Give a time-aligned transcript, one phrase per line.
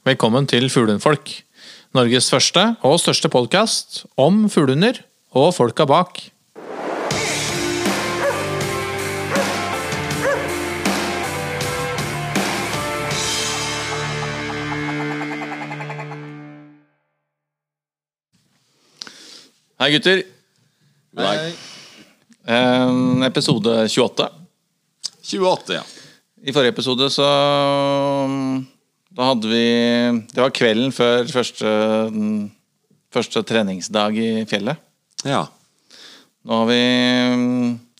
[0.00, 1.28] Velkommen til Fuglehundfolk.
[1.92, 5.02] Norges første og største podkast om fuglehunder
[5.36, 6.22] og folka bak.
[19.76, 20.24] Hei, gutter.
[21.12, 21.52] God dag.
[22.48, 24.32] Eh, episode 28.
[25.28, 25.84] 28, ja.
[26.40, 27.28] I forrige episode så
[29.10, 29.64] Da hadde vi
[30.30, 31.70] Det var kvelden før første,
[33.10, 34.78] første treningsdag i fjellet.
[35.26, 35.48] Ja.
[36.46, 36.82] Nå har vi,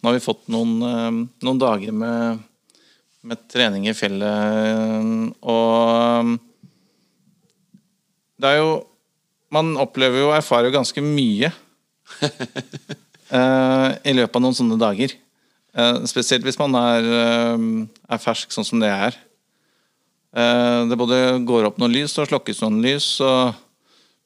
[0.00, 2.44] nå har vi fått noen, eh, noen dager med,
[3.26, 6.30] med trening i fjellet, og
[8.40, 8.70] det er jo
[9.52, 11.48] Man opplever jo og erfarer jo ganske mye
[13.34, 15.10] eh, i løpet av noen sånne dager.
[15.74, 17.08] Eh, spesielt hvis man er,
[18.06, 19.18] er fersk, sånn som det er.
[20.30, 23.54] Eh, det både går opp noen lys og slokkes noen lys, og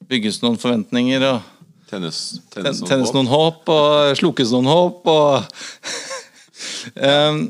[0.09, 1.23] bygges noen forventninger.
[1.31, 1.41] og
[1.89, 5.45] Tennes, tennes, tennes, Tennes noen håp, og slukkes noen håp, og
[7.09, 7.45] um,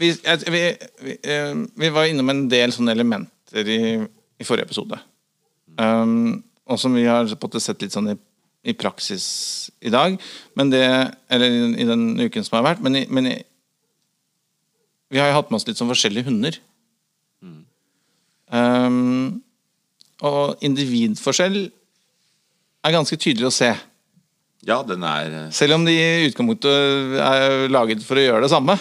[0.00, 0.10] vi,
[0.50, 0.62] vi,
[1.04, 1.12] vi,
[1.78, 3.82] vi var innom en del sånne elementer i,
[4.40, 4.98] i forrige episode.
[5.78, 7.28] Um, og som vi har
[7.60, 8.16] sett litt sånn i,
[8.68, 9.24] i praksis
[9.80, 10.16] i dag.
[10.58, 10.84] Men det,
[11.32, 12.84] eller i, i den uken som har vært.
[12.84, 13.30] Men, men
[15.12, 16.58] vi har jo hatt med oss litt sånn forskjellige hunder.
[18.52, 19.40] Ehm,
[20.22, 21.64] og individforskjell
[22.82, 23.72] er ganske tydelig å se.
[24.68, 28.52] Ja, den er eh, Selv om de i utgangspunktet er laget for å gjøre det
[28.52, 28.76] samme.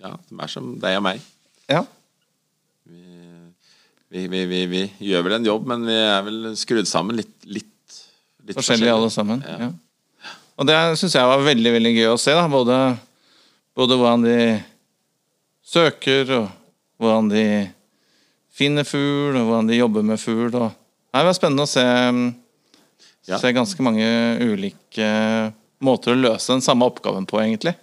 [0.00, 1.20] Ja, de er som deg og meg.
[1.70, 1.84] Ja.
[4.10, 7.36] Vi, vi, vi, vi gjør vel en jobb, men vi er vel skrudd sammen litt,
[7.46, 8.00] litt,
[8.42, 9.44] litt Forskjellige alle sammen.
[9.46, 9.68] Ja.
[9.68, 10.32] Ja.
[10.60, 12.34] Og det syns jeg var veldig veldig gøy å se.
[12.34, 12.78] da Både,
[13.78, 14.40] både hvordan de
[15.62, 16.48] søker, og
[16.98, 17.44] hvordan de
[18.60, 20.52] finner fugl, og hvordan de jobber med fugl.
[20.60, 20.70] Og...
[21.10, 21.84] Det var spennende å se,
[23.28, 23.38] Ja.
[23.40, 24.06] se ganske mange
[24.40, 25.08] ulike
[25.80, 27.74] måter å løse den samme oppgaven på, egentlig.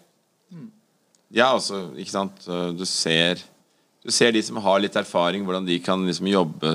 [1.33, 2.45] Ja, altså, ikke sant.
[2.77, 3.41] Du ser,
[4.05, 6.71] du ser de som har litt erfaring, hvordan de kan liksom jobbe,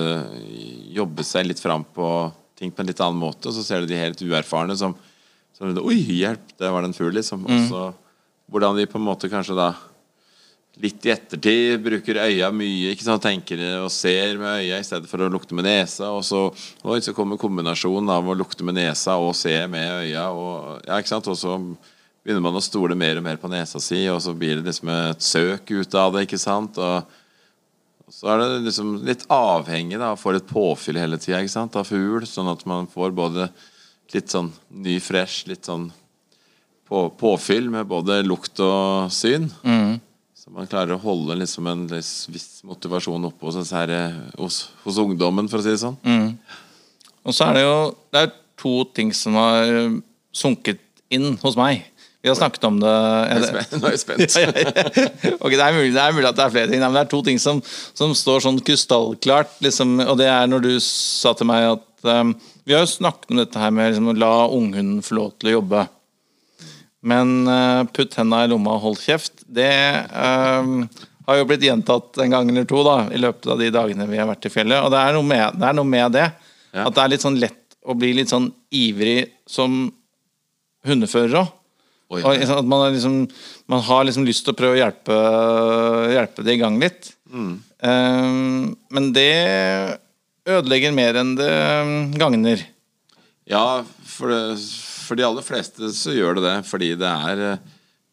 [0.93, 2.09] jobbe seg litt fram på
[2.59, 3.49] ting på en litt annen måte.
[3.49, 4.95] Og så ser du de helt uerfarne som,
[5.57, 7.47] som Oi, hjelp, der var det en fugl, liksom.
[7.49, 7.87] Og så
[8.53, 9.71] hvordan de på en måte kanskje da
[10.81, 15.11] litt i ettertid bruker øya mye, ikke sant, tenker og ser med øya i stedet
[15.11, 16.09] for å lukte med nesa.
[16.17, 16.47] Og så,
[16.89, 20.29] oi, så kommer kombinasjonen av å lukte med nesa og se med øya.
[20.33, 21.59] Og, ja, ikke sant, og så
[22.23, 24.93] begynner man å stole mer og mer på nesa si, og så blir det liksom
[24.95, 26.25] et søk ut av det.
[26.27, 26.81] ikke sant?
[26.81, 27.19] Og,
[28.13, 32.51] så er det liksom litt avhengig da, får et påfyll hele tida av fugl, sånn
[32.53, 33.49] at man får både
[34.13, 35.87] litt sånn ny, fresh, litt sånn
[36.89, 39.49] på, påfyll med både lukt og syn.
[40.43, 44.99] Så man klarer å holde liksom en viss motivasjon oppe hos, her, eh, hos, hos
[44.99, 45.95] ungdommen, for å si det sånn.
[47.23, 47.77] Og så er det jo
[48.11, 49.71] det er to ting som har
[50.35, 50.83] sunket
[51.15, 51.85] inn hos meg.
[52.23, 54.35] Vi har snakket om det Nå er jeg spent.
[54.39, 55.33] ja, ja, ja.
[55.39, 57.07] Okay, det er, mulig, det er mulig at det er flere ting, Nei, men det
[57.07, 57.63] er to ting som,
[57.99, 59.57] som står sånn krystallklart.
[59.63, 62.35] Liksom, og det er når du sa til meg at um,
[62.67, 65.51] Vi har jo snakket om dette her med liksom, å la unghunden få lov til
[65.51, 65.87] å jobbe.
[67.03, 69.73] Men uh, putt henda i lomma og hold kjeft, det
[70.15, 70.85] um,
[71.27, 74.21] har jo blitt gjentatt en gang eller to da, i løpet av de dagene vi
[74.21, 74.85] har vært i fjellet.
[74.85, 75.67] Og det er noe med det.
[75.69, 76.29] Er noe med det
[76.73, 76.87] Ja.
[76.87, 79.91] At det er litt sånn lett å bli litt sånn ivrig som
[80.87, 81.51] hundefører òg.
[82.13, 83.19] Og liksom at man, liksom,
[83.73, 85.19] man har liksom lyst til å prøve å hjelpe,
[86.13, 87.11] hjelpe det i gang litt.
[87.33, 89.33] Um, men det
[90.49, 91.53] ødelegger mer enn det
[92.21, 92.65] gagner.
[93.49, 94.61] Ja, for, det,
[95.03, 97.71] for de aller fleste så gjør det det, fordi det er eh,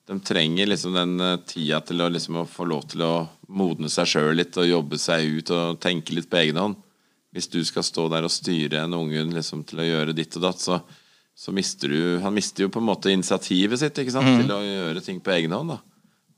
[0.09, 3.13] De trenger liksom den eh, tida til å, liksom, å få lov til å
[3.49, 6.79] modne seg sjøl litt og jobbe seg ut og tenke litt på egen hånd.
[7.33, 10.47] Hvis du skal stå der og styre en unghund liksom, til å gjøre ditt og
[10.47, 10.79] datt, så,
[11.37, 14.25] så mister du Han mister jo på en måte initiativet sitt ikke sant?
[14.41, 15.75] til å gjøre ting på egen hånd.
[15.75, 15.79] da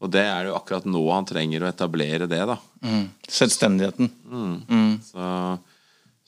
[0.03, 2.41] Og det er det jo akkurat nå han trenger å etablere det.
[2.49, 2.57] da
[3.31, 4.11] Selvstendigheten.
[5.07, 5.29] Så,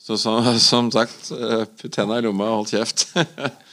[0.04, 3.04] så, så som sagt, eh, putt henda i lomma og hold kjeft.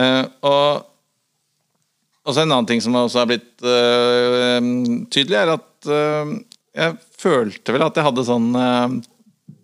[0.00, 4.60] Eh, og så en annen ting som også er blitt eh,
[5.12, 6.34] tydelig, er at eh,
[6.80, 8.52] jeg følte vel at jeg hadde sånn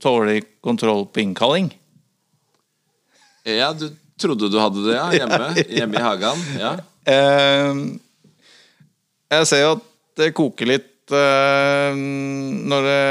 [0.02, 1.70] dårlig kontroll på innkalling.
[3.46, 3.86] Ja, du
[4.18, 5.06] trodde du hadde det, ja?
[5.14, 6.42] Hjemme, hjemme i hagen?
[6.58, 6.72] Ja.
[9.36, 9.86] Jeg ser jo at
[10.18, 13.02] det koker litt når det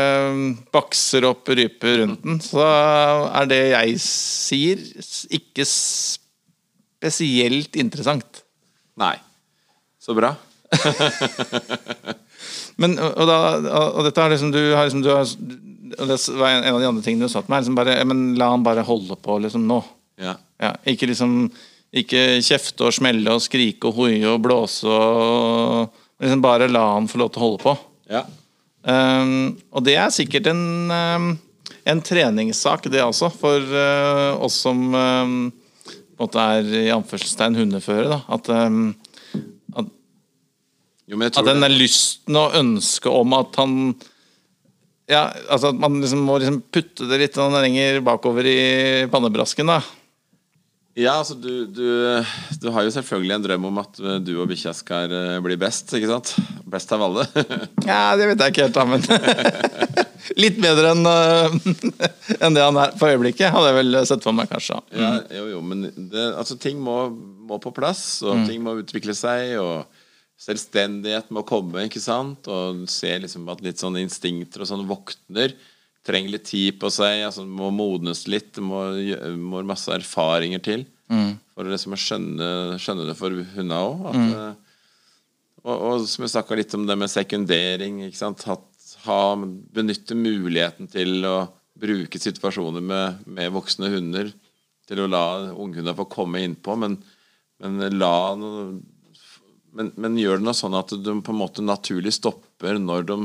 [0.76, 2.42] bakser opp ryper rundt den.
[2.44, 4.84] Så er det jeg sier,
[5.40, 5.64] ikke
[6.98, 8.44] spesielt interessant.
[9.00, 9.16] Nei.
[10.02, 10.34] Så bra.
[12.82, 13.38] Men, og, da,
[13.96, 15.26] og dette er liksom, du, har liksom, du, har,
[15.96, 17.64] det var en av de andre tingene du sa til meg.
[17.64, 19.80] Liksom bare, men La han bare holde på liksom nå.
[20.22, 20.36] Ja.
[20.62, 21.50] Ja, ikke liksom
[21.96, 25.92] Ikke kjefte og smelle og skrike og hoie og blåse og
[26.24, 27.74] liksom Bare la han få lov til å holde på.
[28.12, 28.24] ja.
[28.86, 31.32] Um, og det er sikkert en, um,
[31.90, 35.50] en treningssak, det også, for uh, oss som um,
[36.22, 38.08] måte er i anførselstegn hundeføre.
[38.12, 38.20] Da.
[38.36, 38.94] At, um,
[39.76, 39.92] at,
[41.12, 43.76] Jo, at den det, er lysten og ønsket om at han
[45.06, 48.60] ja, altså at man liksom må liksom putte det litt lenger bakover i
[49.12, 49.70] pannebrasken.
[49.70, 49.84] da
[50.96, 51.88] Ja, altså du, du,
[52.62, 55.92] du har jo selvfølgelig en drøm om at du og bikkja skal eh, bli best,
[55.92, 56.32] ikke sant?
[56.72, 57.26] Best av alle.
[57.90, 59.04] Ja, det vet jeg ikke helt, da, men
[60.42, 61.52] Litt bedre enn uh,
[62.44, 64.80] enn det han er på øyeblikket, hadde jeg vel sett for meg, kanskje.
[64.96, 66.98] ja, jo, jo, men det, altså, ting må,
[67.46, 69.86] må på plass, og ting må utvikle seg, og
[70.42, 72.48] selvstendighet må komme, ikke sant?
[72.52, 75.56] Og se liksom at litt sånne instinkter og sånn våkner.
[76.06, 78.52] Trenger litt tid på seg, altså må modnes litt.
[78.58, 78.84] Det må,
[79.42, 80.86] må masse erfaringer til
[81.56, 82.48] for liksom å skjønne,
[82.82, 84.00] skjønne det for hundene òg.
[85.66, 88.02] Og, og som jeg snakka litt om det med sekundering.
[88.46, 88.66] Hatt,
[89.06, 89.20] ha,
[89.76, 91.38] benytte muligheten til å
[91.76, 94.30] bruke situasjoner med, med voksne hunder
[94.86, 97.00] til å la unghunder få komme innpå, men,
[97.64, 98.14] men la
[99.76, 103.18] men, men gjør det noe sånn at de på en måte naturlig stopper når de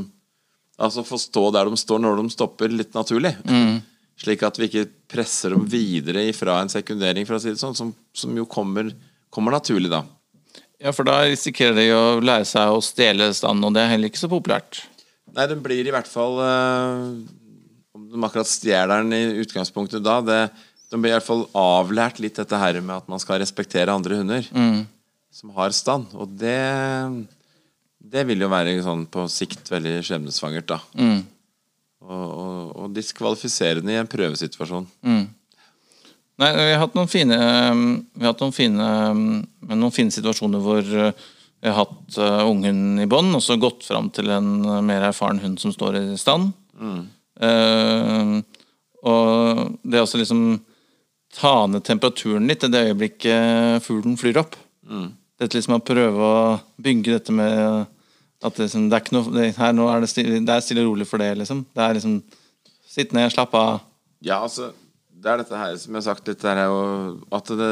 [0.80, 3.34] Altså få stå der de står når de stopper, litt naturlig.
[4.20, 7.76] Slik at vi ikke presser dem videre ifra en sekundering, for å si det sånn,
[7.76, 8.90] som, som jo kommer,
[9.32, 10.02] kommer naturlig, da.
[10.80, 14.08] Ja, for da risikerer de å lære seg å stjele stand, og det er heller
[14.08, 14.82] ikke så populært.
[15.36, 17.02] Nei, den blir i hvert fall eh,
[17.94, 20.38] Om de akkurat stjeler den i utgangspunktet da det,
[20.90, 24.18] De blir i hvert fall avlært litt dette her med at man skal respektere andre
[24.18, 24.48] hunder
[25.30, 26.10] som har stand.
[26.18, 26.56] Og det
[28.00, 30.78] Det vil jo være sånn på sikt veldig skjebnesvangert, da.
[32.00, 34.86] Og, og, og diskvalifiserende i en prøvesituasjon.
[36.40, 38.86] Nei, vi har hatt noen fine Vi har hatt noen fine,
[39.68, 41.12] noen fine situasjoner hvor eh,
[41.60, 42.16] vi har hatt
[42.48, 45.98] ungen i bånd, og så gått fram til en eh, mer erfaren hund som står
[46.00, 46.54] i stand.
[47.44, 48.32] Eh,
[49.04, 50.42] og det er også liksom
[51.36, 54.56] ta ned temperaturen litt i det øyeblikket fuglen flyr opp.
[55.40, 57.86] Dette liksom å prøve å bygge dette med
[58.40, 60.62] at det, liksom, det er ikke noe det, Her nå er det stille, det er
[60.64, 61.64] stille og rolig for det, liksom.
[61.76, 62.20] Det er liksom
[62.90, 63.82] Sitt ned, slapp av.
[64.24, 64.72] Ja, altså
[65.10, 66.80] Det er dette her som jeg har sagt litt, det er jo
[67.36, 67.70] at det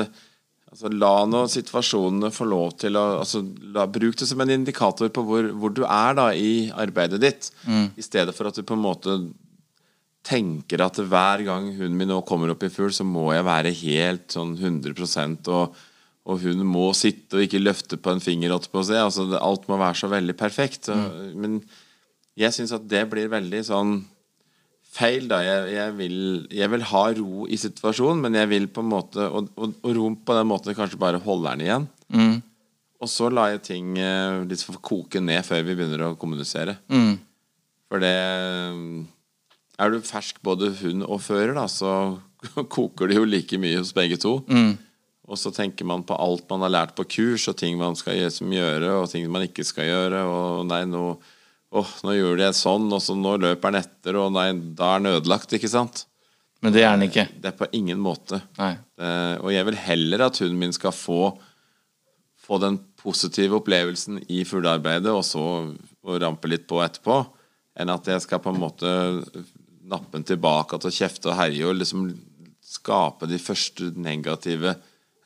[0.68, 3.42] altså, La nå situasjonene få lov til å altså,
[3.74, 7.50] la, Bruk det som en indikator på hvor, hvor du er da i arbeidet ditt,
[7.96, 9.18] i stedet for at du på en måte
[10.28, 13.72] tenker at hver gang hunden min nå kommer opp i fugl, så må jeg være
[13.80, 15.78] helt sånn 100% og,
[16.28, 18.52] og hun må sitte og ikke løfte på en finger.
[18.68, 19.00] på seg.
[19.00, 20.88] Altså, alt må være så veldig perfekt.
[20.88, 21.36] Mm.
[21.40, 21.58] Men
[22.36, 23.94] jeg syns at det blir veldig sånn
[24.92, 25.28] feil.
[25.30, 26.18] da jeg, jeg, vil,
[26.52, 29.96] jeg vil ha ro i situasjonen, men jeg vil på en måte Og, og, og
[29.96, 31.88] ro på den måten kanskje bare holder den igjen.
[32.98, 36.76] Og så lar jeg ting eh, litt koke ned før vi begynner å kommunisere.
[37.88, 38.16] For det
[39.78, 42.18] Er du fersk både hund og fører, da, så
[42.74, 44.40] koker det jo like mye hos begge to.
[45.28, 48.16] Og så tenker man på alt man har lært på kurs, og ting man skal
[48.16, 50.22] gjøre, og ting man ikke skal gjøre.
[50.24, 51.02] Og nei, nå,
[51.76, 55.04] åh, nå gjør de sånn, og så nå løper den etter, og nei, da er
[55.04, 56.06] den ødelagt, ikke sant?
[56.64, 57.28] Men det er den ikke.
[57.38, 58.40] Det er på ingen måte.
[58.58, 58.72] Nei.
[58.98, 59.12] Det,
[59.44, 61.20] og jeg vil heller at hunden min skal få,
[62.40, 65.44] få den positive opplevelsen i fuglearbeidet, og så
[66.08, 67.20] og rampe litt på etterpå,
[67.78, 68.90] enn at jeg skal på en måte
[69.88, 72.08] nappe den tilbake til å kjefte og herje og liksom
[72.64, 74.74] skape de første negative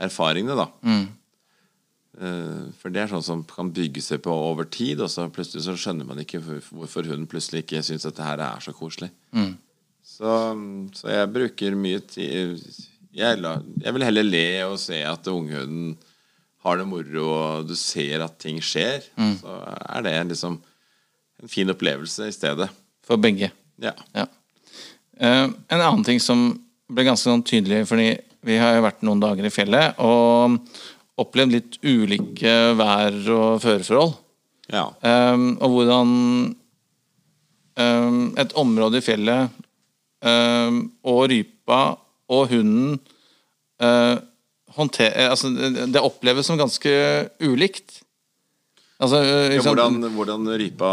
[0.03, 0.69] erfaringene, da.
[0.87, 1.05] Mm.
[2.79, 5.75] For det er sånn som kan bygge seg på over tid, og så plutselig så
[5.81, 9.09] skjønner man ikke hvorfor hun plutselig ikke syns det her er så koselig.
[10.05, 10.33] Så,
[10.99, 12.61] så jeg bruker mye tid
[13.13, 13.39] jeg,
[13.85, 15.95] jeg vil heller le og se at unghunden
[16.63, 19.03] har det moro, og du ser at ting skjer.
[19.41, 20.61] Så er det liksom
[21.43, 22.69] en fin opplevelse i stedet.
[23.05, 23.51] For begge.
[23.83, 23.93] Ja.
[24.15, 24.29] Ja.
[25.19, 26.53] Uh, en annen ting som
[26.93, 30.59] ble ganske sånn tydelig, fordi vi har jo vært noen dager i fjellet og
[31.23, 34.15] opplevd litt ulike vær- og føreforhold.
[34.73, 34.87] ja.
[35.03, 36.15] Um, og hvordan
[37.77, 39.63] um, et område i fjellet
[40.25, 41.83] um, og rypa
[42.33, 42.97] og hunden
[43.83, 44.17] uh,
[44.77, 46.93] håndter, eh, altså, det, det oppleves som ganske
[47.45, 48.01] ulikt.
[49.03, 50.93] Altså, eh, ja hvordan, hvordan rypa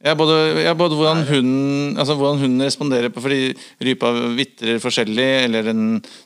[0.00, 3.50] Ja, både, ja, både hvordan, hunden, altså hvordan hunden responderer på Fordi
[3.84, 5.82] rypa vitrer forskjellig, eller den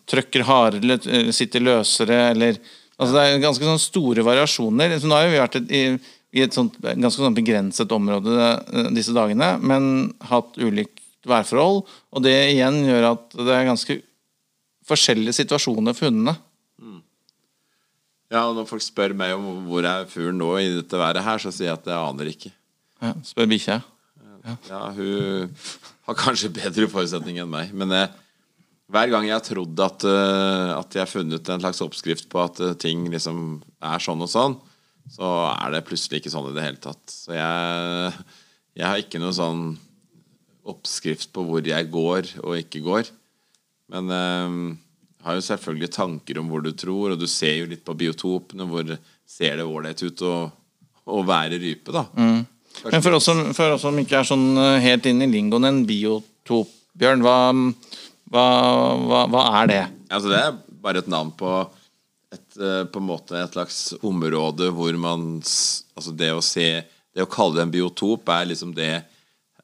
[0.07, 2.61] trøkker hardere, eller eller sitter løsere, eller
[2.95, 4.93] Altså det er ganske sånn store variasjoner.
[5.03, 5.83] Så nå har vi vært i,
[6.31, 11.83] i et sånt ganske sånn begrenset område eh, disse dagene, men hatt ulikt værforhold.
[12.15, 13.99] Og det igjen gjør at det er ganske
[14.87, 16.37] forskjellige situasjoner for hundene.
[18.33, 21.43] Ja, og Når folk spør meg om hvor er fuglen nå i dette været her,
[21.43, 22.51] så sier jeg at jeg aner ikke.
[23.03, 23.81] Ja, spør bikkja.
[24.45, 25.55] Ja, Hun
[26.05, 27.73] har kanskje bedre forutsetning enn meg.
[27.77, 28.11] Men jeg,
[28.93, 32.43] hver gang jeg har trodd at, eh, at jeg har funnet en slags oppskrift på
[32.43, 33.39] at eh, ting liksom
[33.81, 34.59] er sånn og sånn,
[35.15, 37.03] så er det plutselig ikke sånn i det hele tatt.
[37.09, 38.13] Så jeg,
[38.77, 39.67] jeg har ikke noe sånn
[40.69, 43.09] oppskrift på hvor jeg går og ikke går.
[43.93, 47.85] Men jeg har jo selvfølgelig tanker om hvor du tror, og du ser jo litt
[47.85, 48.65] på biotopene.
[48.69, 48.95] Hvor
[49.29, 50.33] ser det ålreit ut å,
[51.05, 52.07] å være rype, da.
[52.83, 55.69] Men for oss, som, for oss som ikke er sånn eh, helt inn i lingoen,
[55.69, 57.39] en biotop, Bjørn, hva,
[58.31, 58.45] hva,
[59.03, 59.81] hva, hva er det?
[60.15, 61.55] Altså Det er bare et navn på
[62.35, 66.69] et, eh, på en måte et slags område hvor man Altså det å se
[67.15, 68.93] Det å kalle det en biotop er liksom det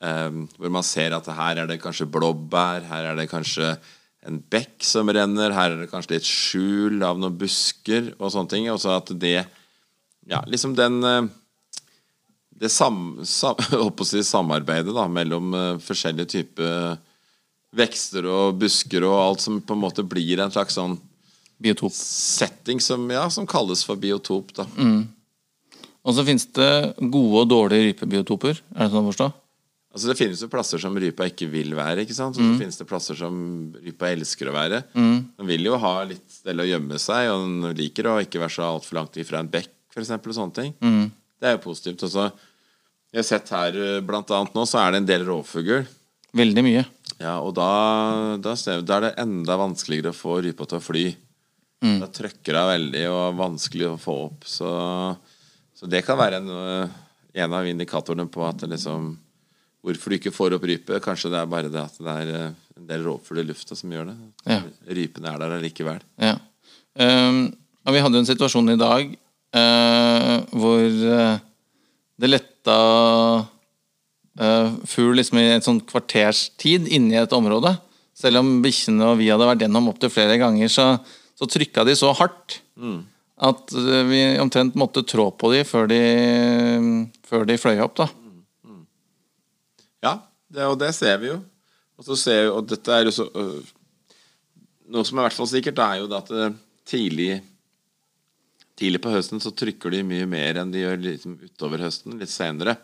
[0.00, 3.74] um, hvor man ser at her er det kanskje blåbær, her er det kanskje
[4.26, 8.52] en bekk som renner, her er det kanskje litt skjul av noen busker og sånne
[8.52, 8.68] ting.
[8.72, 9.38] Og så at det
[10.28, 11.28] Ja, liksom den eh,
[12.60, 13.56] det sam, sam,
[14.04, 16.98] si samarbeidet da, mellom uh, forskjellige typer
[17.76, 20.98] vekster og busker og alt som på en måte blir en slags sånn
[21.60, 21.92] Biotop.
[21.94, 24.54] setting som, ja, som kalles for biotop.
[24.56, 24.64] da.
[26.00, 28.62] Og så finnes det gode og dårlige rypebiotoper.
[28.74, 29.26] Er det sånn å forstå?
[29.90, 32.38] Altså Det finnes jo plasser som rypa ikke vil være, ikke sant?
[32.38, 33.34] så finnes det plasser som
[33.82, 34.84] rypa elsker å være.
[34.94, 38.54] Den vil jo ha litt sted å gjemme seg, og den liker å ikke være
[38.54, 40.72] så altfor langt ifra en bekk, for eksempel, og sånne ting.
[41.40, 42.06] Det er jo positivt.
[42.06, 42.28] Og så
[43.10, 45.82] jeg har sett her, eh, blant annet nå, så er det en del rovfugl.
[46.36, 46.84] Veldig mye.
[47.18, 47.70] Ja, og da,
[48.38, 51.04] da, da er det enda vanskeligere å få rypa til å fly.
[51.80, 54.46] Da trøkker hun veldig og er vanskelig å få opp.
[54.48, 54.70] Så,
[55.74, 56.96] så det kan være en, øh,
[57.40, 59.16] en av indikatorene på at det liksom
[59.80, 60.98] Hvorfor du ikke får opp rype.
[61.00, 63.88] Kanskje det er bare det at det er øh, en del rovfugl i lufta som
[63.94, 64.16] gjør det.
[64.44, 64.58] Ja.
[64.98, 66.02] Rypene er der allikevel.
[66.20, 66.34] Ja.
[67.00, 67.46] Um,
[67.88, 69.14] vi hadde en situasjon i dag
[69.56, 71.30] uh, hvor det
[72.20, 72.28] det
[72.60, 73.46] letta
[74.40, 77.76] uh, fugl liksom i et sånt kvarters tid inni et område.
[78.14, 80.98] Selv om bikkjene og vi hadde vært gjennom opptil flere ganger, så,
[81.34, 82.60] så trykka de så hardt
[83.40, 86.00] at eh, vi omtrent måtte trå på de før de,
[87.24, 87.96] før de fløy opp.
[87.96, 88.08] da.
[90.04, 90.12] Ja,
[90.52, 91.38] det, og det ser vi jo.
[91.96, 93.60] Og, så ser vi, og dette er jo så øh,
[94.90, 96.52] Noe som er i hvert fall sikkert, er jo at øh,
[96.84, 97.40] tidlig
[98.80, 102.32] Tidlig på høsten så trykker de mye mer enn de gjør liksom utover høsten, litt
[102.32, 102.78] senere.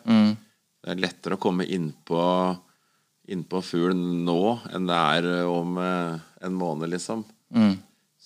[0.85, 2.21] Det er lettere å komme innpå
[3.33, 4.41] inn fuglen nå
[4.75, 7.25] enn det er øh, om øh, en måned, liksom.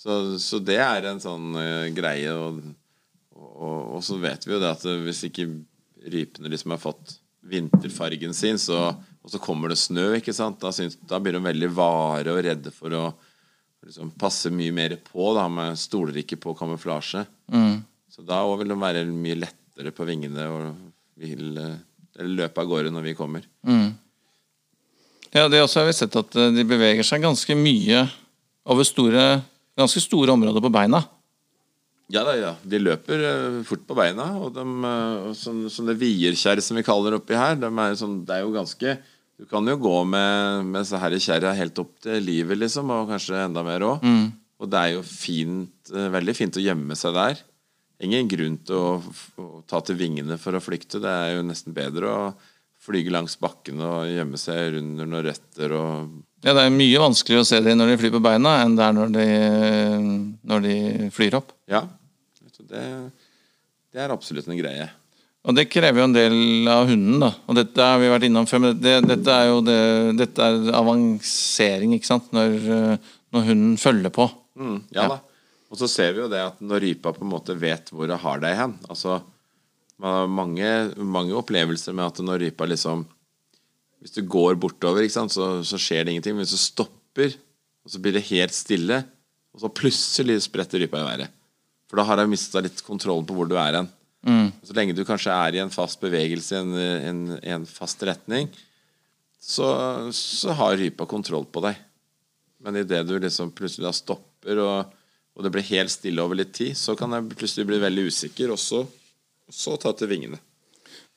[0.00, 2.32] Så, så det er en sånn uh, greie.
[2.32, 2.60] Og,
[3.36, 5.48] og, og så vet vi jo det at hvis ikke
[6.08, 7.18] rypene liksom har fått
[7.50, 10.60] vinterfargen sin, så, og så kommer det snø, ikke sant?
[10.62, 13.04] Da, synes, da blir de veldig vare og redde for å
[13.86, 15.30] liksom, passe mye mer på.
[15.36, 17.26] Da, man stoler ikke på kamuflasje.
[18.10, 20.74] Så da vil de være mye lettere på vingene og
[21.20, 21.58] vil
[22.20, 23.46] eller løpe av gårde når vi kommer.
[25.30, 28.02] Ja, det også har vi sett at eh, de beveger seg ganske mye
[28.70, 29.24] over store,
[29.78, 31.04] ganske store områder på beina.
[32.10, 32.50] Ja da, ja.
[32.66, 34.26] De løper eh, fort på beina.
[34.42, 38.36] Og de, eh, sånn, sånne vierkjerr som vi kaller oppi her, de er sånn, det
[38.36, 38.96] er jo ganske
[39.40, 43.08] Du kan jo gå med, med så her kjerra helt opp til livet, liksom, og
[43.08, 44.04] kanskje enda mer òg.
[44.60, 47.40] Og det er jo fint, eh, veldig fint å gjemme seg der.
[48.04, 48.90] Ingen grunn til å,
[49.40, 51.00] å ta til vingene for å flykte.
[51.00, 52.20] Det er jo nesten bedre å
[52.84, 56.12] flyge langs bakken og gjemme seg under noen røtter og
[56.44, 58.84] Ja, Det er mye vanskeligere å se dem når de flyr på beina, enn det
[58.86, 59.26] er når de,
[60.52, 60.76] når de
[61.16, 61.52] flyr opp.
[61.68, 61.86] Ja.
[62.60, 62.84] Det,
[63.92, 64.86] det er absolutt en greie.
[65.48, 67.30] Og det krever jo en del av hunden, da.
[67.48, 69.80] Og dette har vi vært innom før, men det, dette er jo det,
[70.18, 72.28] dette er avansering, ikke sant.
[72.36, 74.26] Når, eh, når hunden følger på.
[74.60, 75.20] Mm, ja, da.
[75.70, 78.18] Og så ser vi jo det at når rypa på en måte vet hvor hun
[78.18, 79.20] har deg hen Altså,
[80.02, 83.04] man har mange, mange opplevelser med at når rypa liksom
[84.02, 86.36] Hvis du går bortover, ikke sant, så, så skjer det ingenting.
[86.36, 87.36] Men hvis du stopper,
[87.84, 89.02] og så blir det helt stille,
[89.54, 91.32] og så plutselig spretter rypa i været.
[91.90, 93.90] For da har hun mista litt kontrollen på hvor du er hen.
[94.20, 98.50] Så lenge du kanskje er i en fast bevegelse, en, en, en fast retning,
[99.40, 99.66] så,
[100.12, 101.78] så har rypa kontroll på deg.
[102.60, 104.92] Men idet du liksom plutselig da stopper, og,
[105.36, 108.52] og det blir helt stille over litt tid, så kan jeg plutselig bli veldig usikker,
[108.52, 108.84] og så,
[109.48, 110.40] så ta til vingene.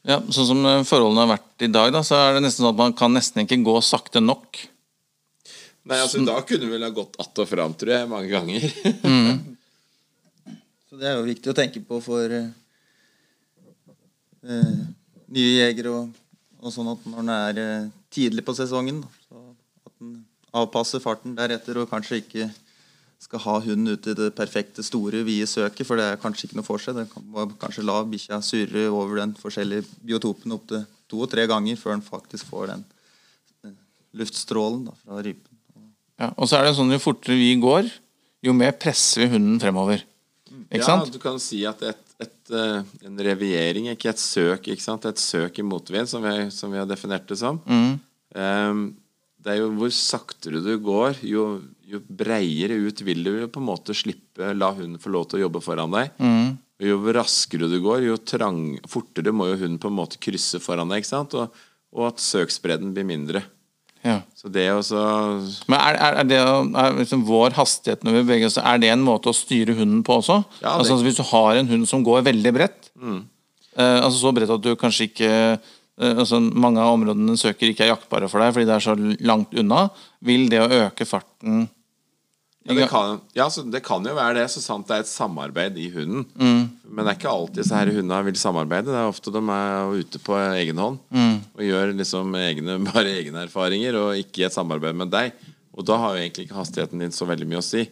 [0.07, 2.74] Ja, Sånn som eh, forholdene har vært i dag, da, så er det nesten sånn
[2.74, 4.60] at man kan nesten ikke gå sakte nok.
[5.83, 8.63] Nei, altså Da kunne vi vel ha gått att og fram, tror jeg, mange ganger.
[10.88, 12.31] Så det er jo viktig å tenke på for
[14.47, 14.83] eh,
[15.33, 16.19] nye jegere og,
[16.63, 19.43] og sånn at når den er eh, tidlig på sesongen, da,
[20.53, 22.50] avpasser farten deretter, og kanskje ikke
[23.23, 26.59] skal ha hunden ut i det perfekte, store, vide søket, for det er kanskje ikke
[26.59, 27.00] noe for seg.
[27.00, 31.79] Det kan kanskje la bikkja surre over den forskjellige biotopen opptil to og tre ganger
[31.79, 32.85] før den faktisk får den
[33.65, 33.75] eh,
[34.19, 35.50] luftstrålen da, fra rypen.
[36.21, 37.89] Ja, og så er det sånn jo fortere vi går,
[38.43, 40.03] jo mer presser vi hunden fremover.
[40.67, 41.13] Ikke ja, sant?
[41.13, 45.05] du kan si at et, et, eh, en reviering, ikke et søk, ikke sant?
[45.05, 47.60] et søk i motvind, som, vi- som vi har definert det som.
[47.65, 48.00] Mm.
[48.36, 48.84] Um,
[49.43, 53.67] det er jo hvor saktere du går, jo, jo breiere ut vil du på en
[53.67, 56.13] måte slippe la hunden få lov til å jobbe foran deg.
[56.20, 56.53] Mm.
[56.84, 60.89] Jo raskere du går, jo trang, fortere må jo hunden på en måte krysse foran
[60.89, 61.03] deg.
[61.03, 61.36] ikke sant?
[61.36, 61.51] Og,
[61.93, 63.43] og at søksbredden blir mindre.
[64.03, 64.17] Ja.
[64.36, 65.00] Så det også,
[65.72, 68.89] Men er, er, er det er liksom vår hastighet når vi beveger oss, er det
[68.91, 70.41] en måte å styre hunden på også?
[70.62, 74.33] Ja, det- altså Hvis du har en hund som går veldig bredt, eh, altså så
[74.36, 78.27] bredt at du kanskje ikke eh, altså Mange av områdene den søker ikke er jaktbare
[78.29, 79.86] for deg fordi det er så langt unna,
[80.25, 81.69] vil det å øke farten
[82.63, 85.10] Ja, det kan, ja, så det kan jo være det, så sant det er et
[85.10, 86.24] samarbeid i hunden.
[86.88, 88.88] Men det er ikke alltid så her hundene vil samarbeide.
[88.88, 91.00] Det er ofte de er ute på egen hånd
[91.58, 95.34] og gjør liksom egne, bare egne erfaringer, og ikke i et samarbeid med deg.
[95.74, 97.84] Og da har jo egentlig ikke hastigheten din så veldig mye å si.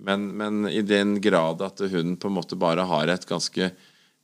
[0.00, 3.70] Men, men i den grad at hunden på en måte bare har et ganske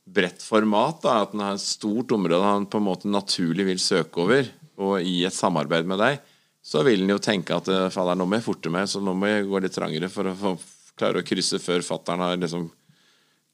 [0.07, 3.79] bredt format, da, at den har et stort område han på en måte naturlig vil
[3.83, 6.19] søke over, og i et samarbeid med deg,
[6.67, 9.13] så vil den jo tenke at eh, fader, nå må jeg forte meg, så nå
[9.15, 10.57] må jeg gå litt trangere for å få,
[10.99, 12.67] klare å krysse før fattern har liksom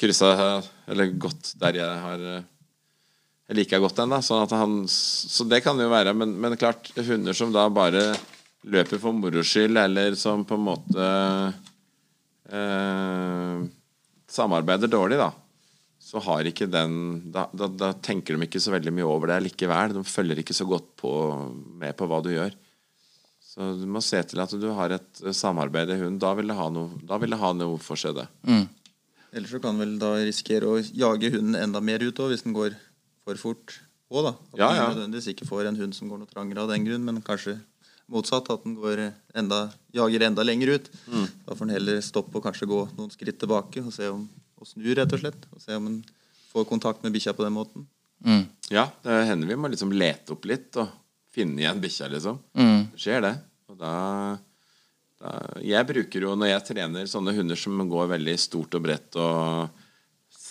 [0.02, 0.32] kryssa
[0.90, 2.48] Eller gått der jeg har eh,
[3.44, 4.22] jeg liker godt den, da.
[4.24, 6.14] Sånn han, så det kan jo være.
[6.16, 8.14] Men, men klart, hunder som da bare
[8.72, 11.08] løper for moro skyld, eller som på en måte
[12.50, 13.58] eh,
[14.32, 15.30] samarbeider dårlig, da,
[16.02, 16.96] så har ikke den
[17.36, 19.98] da, da, da tenker de ikke så veldig mye over det likevel.
[20.00, 21.12] De følger ikke så godt på,
[21.84, 22.56] med på hva du gjør.
[23.54, 26.18] Så du må se til at du har et eh, samarbeid i hunden.
[26.22, 28.28] Da vil det ha noe, da vil det ha noe for seg, det.
[29.34, 32.56] Ellers så kan vel da risikere å jage hunden enda mer ut også, hvis den
[32.58, 32.74] går
[33.26, 33.76] for fort
[34.10, 34.24] på.
[34.26, 34.34] da.
[34.54, 34.88] At Ja, den ja.
[34.94, 37.56] nødvendigvis ikke får en hund som går noe trangere av den grunn, men kanskje
[38.10, 38.50] motsatt.
[38.54, 39.04] At den går
[39.38, 39.62] enda,
[39.94, 40.90] jager enda lenger ut.
[41.10, 41.28] Mm.
[41.48, 44.26] Da får den heller stoppe og kanskje gå noen skritt tilbake og se om
[44.64, 45.46] og snu, rett og slett.
[45.54, 46.02] Og se om den
[46.54, 47.88] får kontakt med bikkja på den måten.
[48.24, 48.46] Mm.
[48.72, 50.88] Ja, det hender vi må liksom lete opp litt og
[51.34, 52.40] finne igjen bikkja, liksom.
[52.58, 52.90] Mm.
[52.94, 53.34] Det skjer det.
[53.72, 53.94] Og da,
[55.22, 59.20] da Jeg bruker jo, når jeg trener sånne hunder som går veldig stort og bredt
[59.22, 59.82] og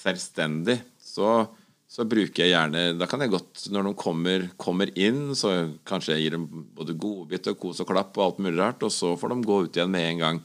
[0.02, 1.44] selvstendig, så,
[1.86, 5.54] så bruker jeg gjerne Da kan jeg godt, når de kommer, kommer inn, så
[5.88, 8.94] kanskje jeg gir dem både godbit og kos og klapp og alt mulig rart, og
[8.94, 10.44] så får de gå ut igjen med en gang.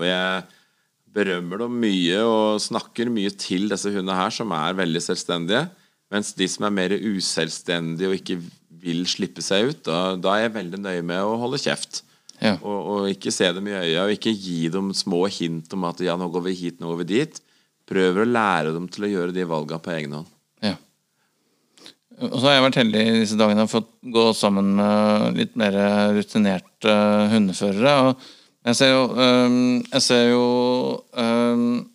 [0.00, 0.48] Og jeg
[1.10, 5.66] berømmer dem mye og snakker mye til disse hundene her, som er veldig selvstendige.
[6.10, 8.40] Mens de som er mer uselvstendige og ikke
[8.80, 12.02] vil slippe seg ut, da, da er jeg veldig nøye med å holde kjeft.
[12.40, 12.54] Ja.
[12.64, 16.00] Og, og ikke se dem i øya, og ikke gi dem små hint om at
[16.04, 17.40] ja, nå går vi hit, nå går vi dit.
[17.90, 20.30] Prøver å lære dem til å gjøre de valgene på egen hånd.
[20.64, 20.76] Ja.
[22.20, 25.56] Og så har jeg vært heldig i disse dagene og fått gå sammen med litt
[25.60, 25.76] mer
[26.16, 26.96] rutinerte
[27.32, 27.94] hundeførere.
[28.08, 28.28] Og
[28.70, 30.44] jeg ser jo, øhm, jeg ser jo
[31.16, 31.88] øhm,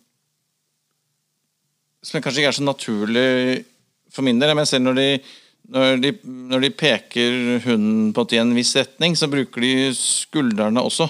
[2.02, 3.64] Som kanskje ikke er så naturlig
[4.14, 5.06] for min del, men jeg ser når de,
[5.72, 10.82] når de, når de peker hunden på i en viss retning, så bruker de skuldrene
[10.82, 11.08] også.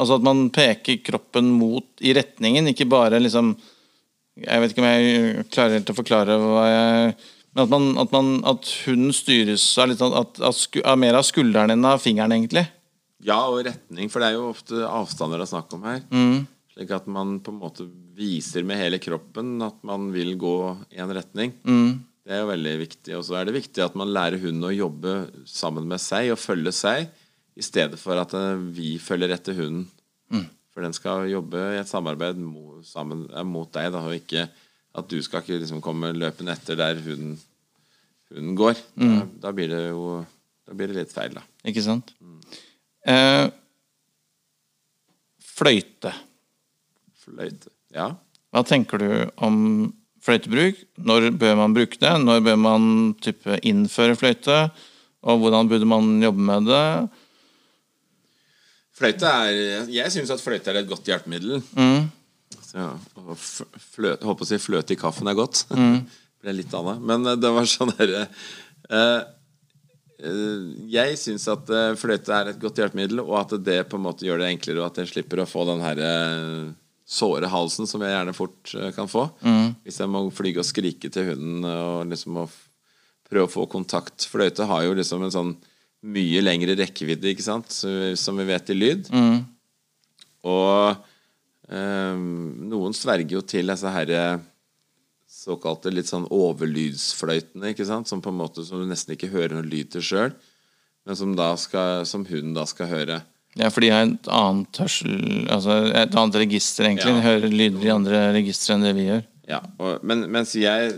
[0.00, 3.54] Altså at man peker kroppen mot i retningen, ikke bare liksom
[4.40, 7.16] jeg vet ikke om jeg klarer helt å forklare hva jeg
[7.52, 11.26] Men at, man, at, man, at hunden styres av, litt, sånn at, av, mer av
[11.28, 12.62] skulderen enn av fingeren, egentlig.
[13.20, 16.00] Ja, og retning, for det er jo ofte avstander det er snakk om her.
[16.08, 16.46] Mm.
[16.72, 17.84] Slik at man på en måte
[18.16, 20.56] viser med hele kroppen at man vil gå
[20.96, 21.52] i en retning.
[21.68, 22.00] Mm.
[22.22, 23.14] Det er jo veldig viktig.
[23.18, 25.14] Og så er det viktig at man lærer hunden å jobbe
[25.50, 27.08] sammen med seg og følge seg,
[27.58, 29.88] i stedet for at eh, vi følger etter hunden.
[30.32, 30.46] Mm.
[30.72, 34.46] For den skal jobbe i et samarbeid mot, sammen, eh, mot deg, da, og ikke
[34.96, 37.34] at du skal ikke liksom komme løpende etter der hunden,
[38.32, 38.78] hunden går.
[38.96, 39.34] Da, Mm.
[39.42, 40.06] da blir det jo
[40.68, 41.42] da blir det litt feil, da.
[41.68, 42.12] Ikke sant?
[43.04, 43.50] Eh,
[45.42, 46.12] fløyte.
[47.24, 47.68] Fløyte.
[47.94, 48.12] Ja.
[48.52, 49.08] Hva tenker du
[49.44, 50.80] om fløytebruk?
[51.02, 52.14] Når bør man bruke det?
[52.22, 52.88] Når bør man
[53.22, 54.64] type innføre fløyte?
[55.22, 56.86] Og hvordan burde man jobbe med det?
[58.98, 61.62] Fløyte er Jeg syns at fløyte er et godt hjelpemiddel.
[61.74, 62.10] Mm.
[62.72, 62.88] Så,
[63.92, 65.64] fløte, håper å si fløte i kaffen er godt.
[65.74, 66.02] Mm.
[66.42, 67.06] det litt litt annet.
[67.06, 69.22] Men eh, det var sånn derre uh,
[70.18, 74.06] eh, Jeg syns at eh, fløyte er et godt hjelpemiddel, og at det på en
[74.08, 76.12] måte gjør det enklere, og at en slipper å få den herre
[77.12, 79.26] såre halsen som jeg gjerne fort eh, kan få.
[79.44, 79.74] Mm.
[79.84, 84.26] Hvis jeg må flyge og skrike til hunden og liksom prøve å få kontakt.
[84.28, 85.54] Fløyte har jo liksom en sånn
[86.12, 89.10] mye lengre rekkevidde, ikke sant, som vi vet i lyd.
[89.14, 89.42] Mm.
[90.50, 91.04] Og
[91.70, 92.22] eh,
[92.72, 94.22] noen sverger jo til disse herre
[95.32, 99.56] såkalte litt sånn overlydsfløytene, ikke sant, som på en måte som du nesten ikke hører
[99.56, 100.34] noe lyd til sjøl,
[101.08, 103.22] men som, da skal, som hunden da skal høre.
[103.60, 105.16] Ja, for de har et annet hørsel
[105.52, 107.10] Altså et annet register, egentlig.
[107.10, 107.18] Ja.
[107.18, 109.26] De hører lyder i andre registre enn det vi gjør.
[109.50, 110.94] Ja, og, men mens jeg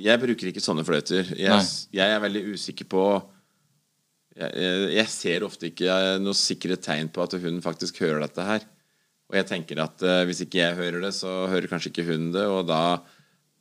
[0.00, 1.28] Jeg bruker ikke sånne fløyter.
[1.36, 3.04] Jeg, jeg er veldig usikker på
[4.40, 8.62] jeg, jeg, ser ofte ikke noe sikre tegn på at hunden faktisk hører dette her.
[9.30, 12.32] Og jeg tenker at uh, hvis ikke jeg hører det, så hører kanskje ikke hunden
[12.34, 12.46] det.
[12.48, 13.00] Og da,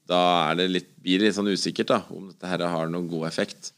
[0.09, 3.09] da er det litt, blir det litt sånn usikkert da om dette her har noen
[3.11, 3.73] god effekt.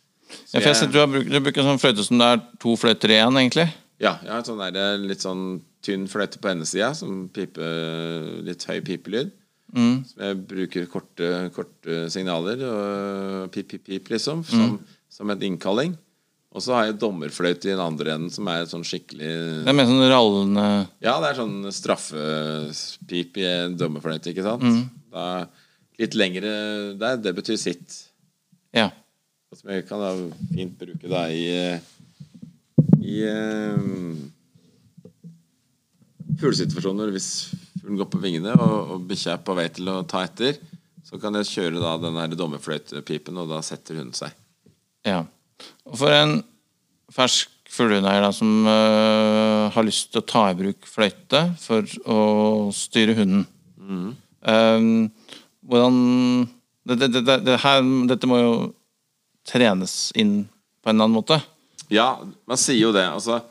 [0.53, 3.11] Ja, jeg jeg- du, har brukt, du bruker sånn fløyte som det er to fløyter
[3.17, 3.67] igjen, egentlig.
[4.01, 5.45] Ja, jeg har en sånn der, litt sånn
[5.85, 9.33] tynn fløyte på endesida, som piper litt høy pipelyd.
[9.71, 10.01] Mm.
[10.07, 14.79] Som jeg bruker korte, korte signaler, og pip, pip, pip, liksom, som,
[15.11, 15.93] som et innkalling.
[16.51, 19.29] Og så har jeg dommerfløyte i den andre enden, som er sånn skikkelig
[19.63, 20.65] Det er mer sånn rallende
[20.99, 24.65] Ja, det er sånn straffepip i en dommerfløyte, ikke sant?
[25.13, 25.45] Da,
[26.01, 26.51] litt lengre
[26.99, 28.01] der, det betyr sitt.
[28.75, 28.89] Ja.
[29.55, 30.11] Som jeg kan da
[30.51, 31.47] fint bruke da i
[33.01, 33.87] I eh,
[36.41, 37.29] fuglesituasjoner hvis
[37.79, 40.59] fuglen går på vingene og, og bikkja er på vei til å ta etter,
[41.05, 44.35] så kan jeg kjøre da den her dommerfløytepipen, og da setter hunden seg.
[45.07, 45.23] ja.
[45.85, 46.39] Og for en
[47.13, 52.21] fersk fuglehundeier som øh, har lyst til å ta i bruk fløyte for å
[52.73, 53.45] styre hunden
[54.41, 55.11] Ehm,
[55.61, 55.97] Hvordan
[56.87, 58.53] det, det, det, det her, Dette må jo
[59.47, 60.47] trenes inn
[60.81, 61.37] på en eller annen måte.
[61.91, 62.13] Ja,
[62.47, 63.03] man sier jo det.
[63.03, 63.41] Altså,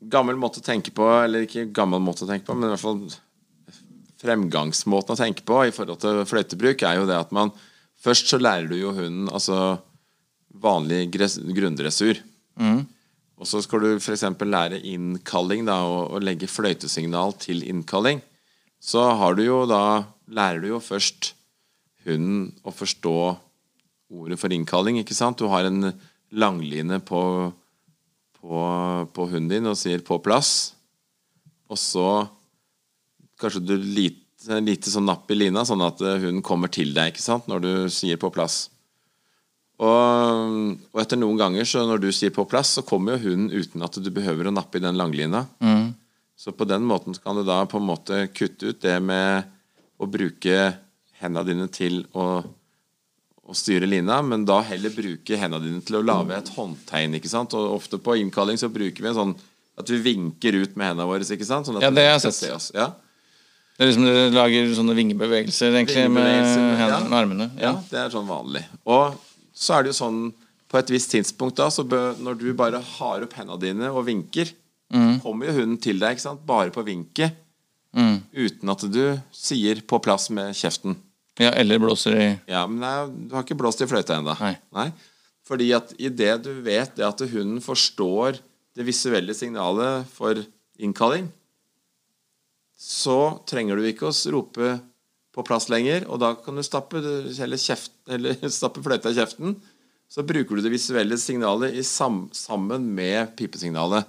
[0.00, 2.84] gammel måte å tenke på, eller ikke gammel måte å tenke på, men i hvert
[2.84, 3.00] fall
[4.18, 7.54] fremgangsmåten å tenke på i forhold til fløytebruk, er jo det at man
[7.98, 9.80] Først så lærer du jo hunden altså
[10.62, 12.20] vanlig grunndressur.
[12.54, 12.84] Mm.
[13.38, 14.22] Og så skal du f.eks.
[14.38, 18.22] lære innkalling da, og, og legge fløytesignal til innkalling.
[18.78, 21.32] Så har du jo da lærer du jo først
[22.06, 23.16] hunden å forstå
[24.14, 25.42] ordet for innkalling, ikke sant?
[25.42, 25.90] Du har en
[26.30, 27.22] langline på,
[28.40, 28.62] på,
[29.12, 30.72] på hunden din og sier 'på plass',
[31.68, 32.08] og så
[33.38, 37.12] kanskje du lite, lite sånn napp i lina, sånn at eh, hunden kommer til deg
[37.12, 37.48] ikke sant?
[37.48, 38.68] når du sier 'på plass'.
[39.78, 43.50] Og, og etter noen ganger, så når du sier 'på plass', så kommer jo hunden
[43.52, 45.46] uten at du behøver å nappe i den langlina.
[46.38, 49.42] Så på den måten kan du da på en måte kutte ut det med
[49.98, 50.78] å bruke
[51.18, 52.44] hendene dine til å,
[53.48, 57.16] å styre lina, men da heller bruke hendene dine til å lage et håndtegn.
[57.16, 57.54] ikke sant?
[57.56, 59.36] Og ofte på innkalling så bruker vi en sånn
[59.78, 61.24] at vi vinker ut med hendene våre.
[61.24, 61.68] ikke sant?
[61.68, 62.34] Sånn at Ja, det har jeg sett.
[62.34, 62.70] se oss.
[62.74, 62.90] Ja.
[63.78, 67.00] Det er liksom Dere lager sånne vingebevegelser egentlig med, hendene, ja.
[67.06, 67.50] med armene.
[67.62, 68.64] Ja, det er sånn vanlig.
[68.84, 69.14] Og
[69.54, 70.22] så er det jo sånn
[70.68, 74.04] på et visst tidspunkt da, så bør, når du bare har opp hendene dine og
[74.10, 74.50] vinker,
[75.22, 76.44] kommer jo hunden til deg, ikke sant?
[76.48, 77.38] Bare på vinket.
[77.96, 78.18] Mm.
[78.34, 80.96] Uten at du sier 'på plass' med kjeften.
[81.38, 82.92] Ja, eller blåser i Ja, men nei,
[83.28, 84.34] du har ikke blåst i fløyta ennå.
[84.74, 84.88] Nei.
[85.48, 88.40] Fordi at idet du vet det at hunden forstår
[88.78, 90.38] det visuelle signalet for
[90.78, 91.30] innkalling,
[92.78, 94.76] så trenger du ikke å rope
[95.34, 97.00] på plass lenger, og da kan du stappe,
[97.34, 99.56] kjeft, eller stappe fløyta i kjeften.
[100.08, 104.08] Så bruker du det visuelle signalet i sam, sammen med pipesignalet.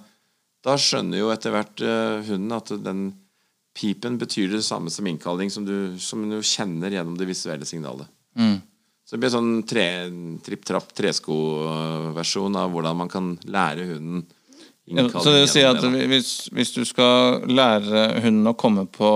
[0.64, 3.02] Da skjønner jo etter hvert eh, hunden at den
[3.74, 8.08] pipen betyr det samme som innkalling, som du, som du kjenner gjennom det visuelle signalet.
[9.06, 9.84] Så det blir sånn tre,
[10.46, 14.24] tripp-trapp tresko-versjon av hvordan man kan lære hunden
[14.90, 15.22] innkalling.
[15.24, 19.10] Så det vil si at hvis, hvis du skal lære hunden å komme på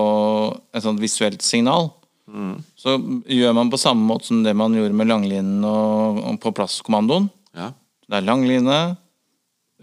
[0.74, 1.90] et sånt visuelt signal,
[2.24, 2.62] Mm.
[2.74, 2.94] så
[3.28, 7.28] gjør man på samme måte som det man gjorde med langlinen og, og på plasskommandoen.
[7.54, 7.66] ja.
[8.08, 8.96] Det er langline,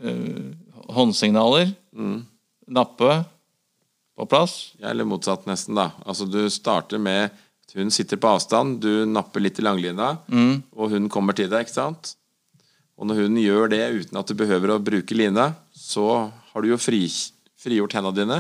[0.02, 0.54] øh,
[0.90, 2.26] håndsignaler, Mm.
[2.68, 3.26] nappe,
[4.18, 4.74] på plass.
[4.82, 5.92] Ja, eller motsatt nesten, da.
[6.06, 10.18] Altså Du starter med at hun sitter på avstand, du napper litt i langlina,
[10.76, 12.16] og hun kommer til deg, ikke sant?
[13.00, 16.68] Og når hun gjør det uten at du behøver å bruke lina, så har du
[16.70, 17.06] jo fri,
[17.58, 18.40] frigjort hendene dine.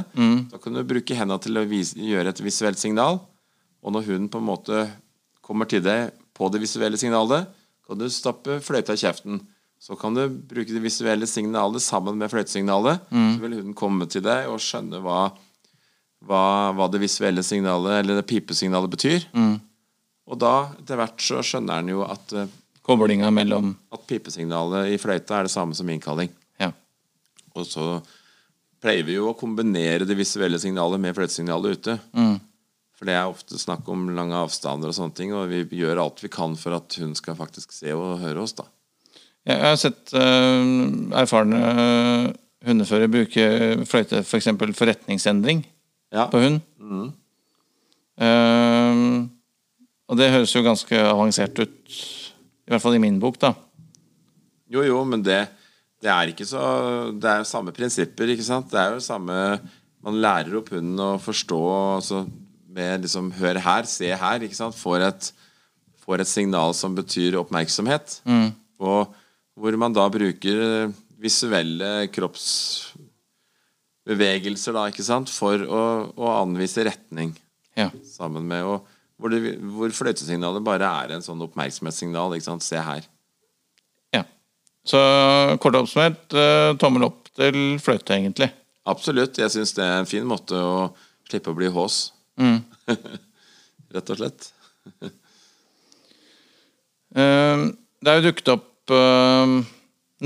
[0.52, 3.22] Da kan du bruke hendene til å vise, gjøre et visuelt signal.
[3.82, 4.84] Og når hun på en måte
[5.42, 7.48] kommer til deg på det visuelle signalet,
[7.88, 9.40] kan du stappe fløyta i kjeften.
[9.82, 13.08] Så kan du bruke det visuelle signalet sammen med fløytesignalet.
[13.10, 15.32] Så vil hun komme til deg og skjønne hva
[16.28, 19.26] hva, hva det visuelle signalet, eller det pipesignalet, betyr.
[20.32, 24.98] Og da, etter hvert, så skjønner han jo at, eh, Koblinga mellom at pipesignalet i
[24.98, 26.32] fløyta er det samme som innkalling.
[26.60, 26.72] Ja.
[27.54, 28.00] Og så
[28.82, 31.98] pleier vi jo å kombinere det visuelle signalet med fløytesignalet ute.
[32.98, 36.24] For det er ofte snakk om lange avstander og sånne ting, og vi gjør alt
[36.26, 38.66] vi kan for at hun skal faktisk se og høre oss, da.
[39.46, 40.74] Jeg har sett eh,
[41.18, 41.62] erfarne
[42.66, 43.46] hundeførere bruke
[43.90, 44.52] fløyte f.eks.
[44.58, 45.64] For forretningsendring
[46.12, 46.28] Ja.
[46.28, 46.60] på hund.
[48.22, 49.02] Eh,
[50.12, 52.00] og det høres jo ganske avansert ut,
[52.68, 53.54] i hvert fall i min bok, da.
[54.72, 55.40] Jo, jo, men det,
[56.04, 56.62] det er ikke så
[57.12, 58.70] Det er jo samme prinsipper, ikke sant?
[58.72, 59.36] Det er jo samme
[60.00, 61.60] Man lærer opp hunden å forstå
[61.98, 62.22] altså,
[62.72, 64.78] med liksom Hør her, se her, ikke sant?
[64.80, 65.28] Får et,
[66.06, 68.22] får et signal som betyr oppmerksomhet.
[68.80, 69.12] Og
[69.60, 70.90] hvor man da bruker
[71.22, 72.08] visuelle
[74.06, 75.30] kroppsbevegelser, da, ikke sant?
[75.30, 75.82] For å,
[76.18, 77.36] å anvise retning
[77.78, 77.90] Ja.
[78.04, 78.86] sammen med og
[79.22, 82.34] hvor, det, hvor fløytesignalet bare er en sånn oppmerksomhetssignal.
[82.36, 82.64] ikke sant?
[82.64, 83.04] Se her.
[84.14, 84.24] ja.
[84.84, 84.98] Så
[85.62, 88.50] kort oppsummert, eh, tommel opp til fløyte, egentlig.
[88.90, 89.38] Absolutt.
[89.38, 90.90] Jeg syns det er en fin måte å
[91.30, 92.12] slippe å bli hås.
[93.94, 94.52] Rett og slett.
[97.12, 97.64] Eh,
[98.02, 99.56] Det er jo dukket opp eh,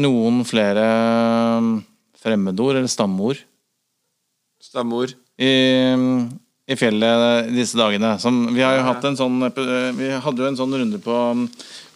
[0.06, 0.84] noen flere
[2.22, 3.42] fremmedord, eller stammeord,
[4.76, 5.16] Stamor.
[5.40, 5.54] i,
[6.68, 8.16] i fjellet disse dagene.
[8.22, 11.18] Som, vi har jo hatt en sånn eh, Vi hadde jo en sånn runde på,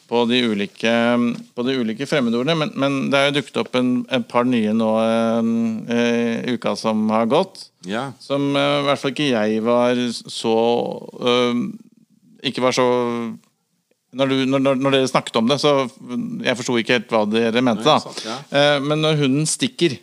[0.09, 0.93] på, de, ulike,
[1.57, 4.71] på de ulike fremmedordene, men, men det er jo dukket opp en, et par nye
[4.77, 7.67] nå eh, i uka som har gått.
[7.87, 8.07] Ja.
[8.23, 10.55] Som eh, i hvert fall ikke jeg var så
[12.45, 12.85] Ikke var så
[14.09, 15.71] når, du, når, når- dere snakket om det, så
[16.41, 17.85] jeg forsto ikke helt hva dere mente.
[17.85, 19.99] Da Men når hunden stikker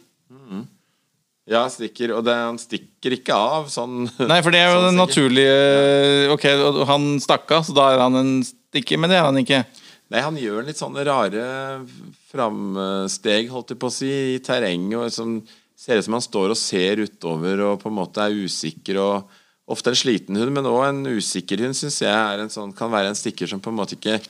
[1.47, 2.13] ja, stikker.
[2.17, 6.31] Og det, han stikker ikke av sånn Nei, for det er jo Sånn den naturlige
[6.35, 6.47] Ok,
[6.91, 9.63] han stakk av, så da er han en stikker, men det er han ikke.
[10.13, 11.47] Nei, han gjør litt sånne rare
[12.31, 14.99] framsteg, holdt jeg på å si, i terrenget.
[14.99, 15.39] Og liksom,
[15.79, 19.01] ser ut som han står og ser utover og på en måte er usikker.
[19.03, 22.75] og Ofte en sliten hund, men òg en usikker hund syns jeg er en sånn,
[22.75, 24.21] kan være en stikker som på en måte ikke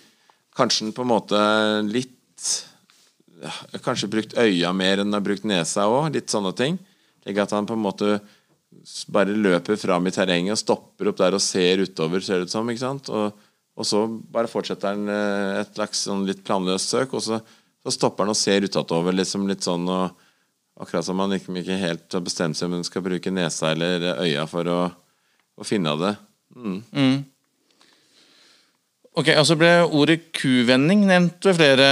[0.56, 1.38] Kanskje den på en måte
[1.84, 2.44] litt
[3.84, 6.08] Kanskje brukt øya mer enn den har brukt nesa òg.
[6.14, 6.78] Litt sånne ting.
[7.26, 8.20] Slik at han på en måte
[9.10, 12.54] bare løper fram i terrenget og stopper opp der og ser utover, ser det ut
[12.54, 12.68] som.
[12.70, 13.10] ikke sant?
[13.10, 13.34] Og,
[13.74, 17.40] og så bare fortsetter han eh, et slags sånn litt planløst søk, og så,
[17.82, 20.22] så stopper han og ser utatover, liksom litt sånn og
[20.76, 24.02] Akkurat som han liksom ikke helt har bestemt seg om han skal bruke nesa eller
[24.20, 24.80] øya for å,
[25.56, 26.10] å finne det.
[29.16, 31.86] Ok, og så ble ordet kuvending nevnt ved flere.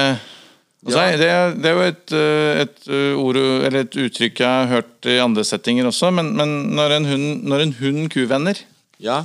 [0.85, 1.05] Ja.
[1.17, 4.69] det, er, det er jo et, eh, et eh, ord, eller et uttrykk jeg har
[4.69, 8.61] hørt i andre settinger også, men, men når, en hund, når en hund kuvenner
[9.01, 9.23] Ja,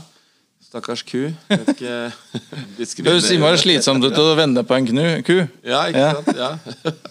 [0.64, 1.26] stakkars ku.
[1.50, 5.36] Det høres innmari slitsomt ut å vende på en knu, ku.
[5.68, 6.14] Ja, ikke Ja.
[6.16, 6.40] sant?
[6.40, 6.52] Ja.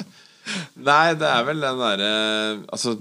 [0.89, 2.13] Nei, det er vel den derre
[2.73, 2.95] Altså,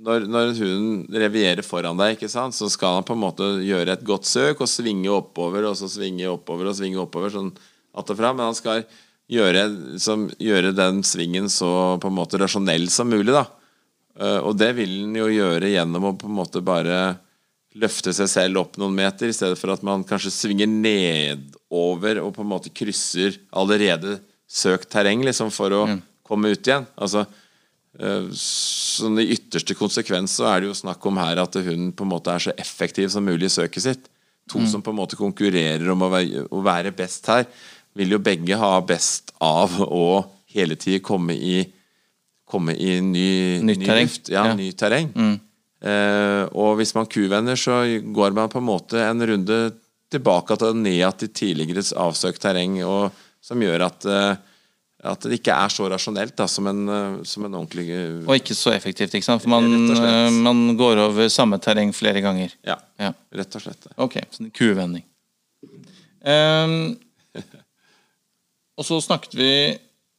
[0.00, 3.98] når, når hunden revierer foran deg, ikke sant, så skal han på en måte gjøre
[3.98, 7.52] et godt søk og svinge oppover, og så svinge oppover og svinge oppover, sånn
[7.98, 8.36] att og fram.
[8.36, 8.84] Men han skal
[9.28, 9.64] gjøre,
[10.00, 13.44] som, gjøre den svingen så på en måte rasjonell som mulig, da.
[14.18, 17.18] Eh, og det vil den jo gjøre gjennom å på en måte bare
[17.78, 22.32] løfte seg selv opp noen meter, i stedet for at man kanskje svinger nedover og
[22.34, 25.82] på en måte krysser allerede søkt terreng liksom for å
[26.26, 26.88] komme ut igjen.
[26.96, 27.26] Altså,
[28.38, 32.12] sånn I ytterste konsekvens så er det jo snakk om her at hunden på en
[32.12, 34.08] måte er så effektiv som mulig i søket sitt.
[34.48, 37.44] To som på en måte konkurrerer om å være, å være best her,
[37.98, 41.58] vil jo begge ha best av å hele tiden komme i
[42.48, 44.28] komme i ny, Nytt ny luft.
[44.32, 44.54] Ja, Ja.
[44.56, 45.10] ny terreng.
[45.84, 49.58] Eh, og hvis man kuvender, så går man på en måte en runde
[50.10, 53.12] tilbake til ned til tidligere avsøkt terreng, og,
[53.44, 54.36] som gjør at, eh,
[55.12, 58.56] at det ikke er så rasjonelt da, som, en, som en ordentlig eh, Og ikke
[58.56, 59.44] så effektivt, ikke sant?
[59.44, 62.56] For man, eh, man går over samme terreng flere ganger.
[62.66, 63.12] Ja, Ja.
[63.36, 63.86] rett og slett.
[63.98, 65.04] Ok, så en kuvending.
[66.24, 66.96] Ehm,
[68.78, 69.50] og så snakket vi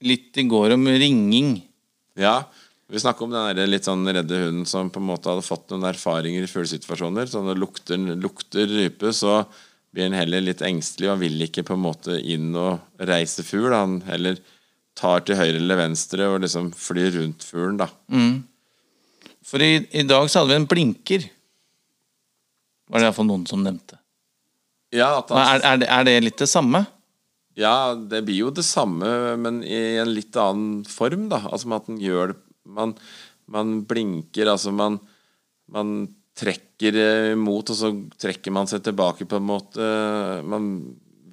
[0.06, 1.56] litt i går om ringing.
[2.20, 2.44] Ja,
[2.90, 5.70] vi snakket om den der litt sånn redde hunden som på en måte hadde fått
[5.72, 7.30] noen erfaringer i fuglesituasjoner.
[7.30, 9.44] Så når det lukter, lukter rype, så
[9.94, 13.72] blir han heller litt engstelig og vil ikke på en måte inn og reise fugl.
[13.76, 14.42] Han heller
[15.00, 17.88] tar til høyre eller venstre og liksom flyr rundt fuglen, da.
[19.46, 21.30] For i, i dag så hadde vi en blinker.
[22.90, 24.02] Var det iallfall noen som nevnte.
[24.94, 26.84] Ja, at han, Er, er, det, er det litt det samme?
[27.58, 29.10] Ja, det blir jo det samme,
[29.42, 31.42] men i en litt annen form, da.
[31.50, 32.92] Altså at han gjør det Man,
[33.50, 35.00] man blinker, altså man,
[35.74, 36.04] man
[36.38, 37.90] trekker eh, imot, og så
[38.22, 39.88] trekker man seg tilbake på en måte.
[40.46, 40.68] Man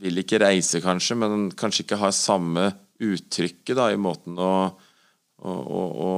[0.01, 2.71] vil ikke reise, kanskje, men kanskje ikke har samme
[3.05, 4.55] uttrykket da, i måten å,
[5.45, 6.13] å, å, å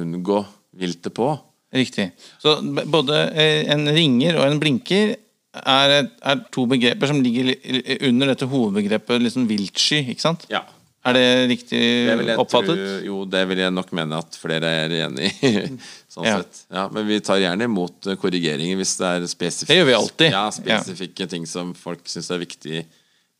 [0.00, 0.40] unngå
[0.80, 1.28] viltet på.
[1.76, 2.08] Riktig.
[2.40, 2.56] Så
[2.90, 5.14] både eh, en ringer og en blinker
[5.54, 10.44] er, er to begreper som ligger li- li- under dette hovedbegrepet liksom viltsky, ikke sant?
[10.52, 10.62] Ja.
[11.08, 12.76] Er det riktig Det oppfattet?
[12.76, 15.52] tro, jo, det vil jeg nok mene at flere er enig i.
[16.12, 16.34] sånn Ja.
[16.42, 16.58] sett.
[16.70, 19.96] Ja, men vi tar gjerne imot eh, korrigeringer hvis det er spesifikke Det gjør vi
[19.96, 20.34] alltid.
[20.36, 22.82] Ja, spesifikke ting som folk syns er viktig,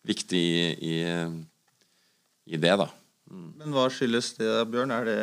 [0.09, 1.37] viktig i, i, eh,
[2.49, 2.89] i det, da.
[3.31, 4.91] Men hva skyldes det, Bjørn?
[4.97, 5.19] Er det,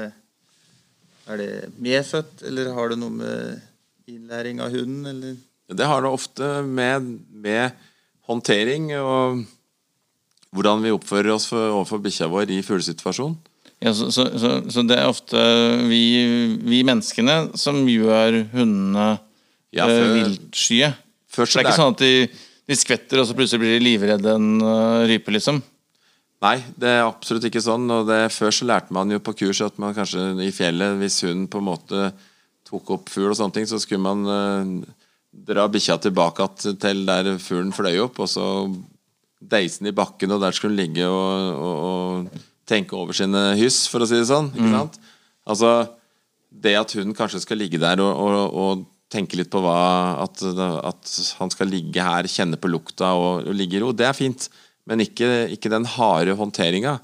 [1.27, 1.49] er det
[1.83, 3.57] medfødt, eller har det noe med
[4.13, 5.33] innlæring av hunden, eller?
[5.67, 7.07] Det har det ofte med,
[7.43, 7.75] med
[8.27, 9.43] håndtering og
[10.55, 13.35] hvordan vi oppfører oss for, overfor bikkja vår i fuglesituasjonen.
[13.83, 15.37] Ja, så, så, så, så det er ofte
[15.85, 15.99] vi,
[16.65, 19.09] vi menneskene som gjør hundene
[19.75, 20.93] Ja, for, før- viltskye.
[21.37, 22.13] Først Det er ikke sånn at de,
[22.71, 25.59] de skvetter, og så plutselig blir de livredde en eh, rype, liksom.
[26.41, 27.85] Nei, det er absolutt ikke sånn.
[27.93, 31.19] Og det, før så lærte man jo på kurs at man kanskje i fjellet, hvis
[31.27, 32.07] hunden på en måte
[32.65, 34.95] tok opp fugl og sånne ting, så skulle man eh,
[35.47, 36.47] dra bikkja tilbake
[36.81, 38.47] til der fuglen fløy opp, og så
[39.37, 43.51] deise den i bakken, og der skulle den ligge og, og, og tenke over sine
[43.59, 44.49] hyss, for å si det sånn.
[44.55, 44.99] Ikke sant?
[45.47, 45.71] Altså,
[46.51, 51.11] det at hunden kanskje skal ligge der og, og, tenke litt på hva at, at
[51.39, 54.49] han skal ligge her, kjenne på lukta og ligge i ro, det er fint.
[54.83, 56.97] Men ikke, ikke den harde håndteringa.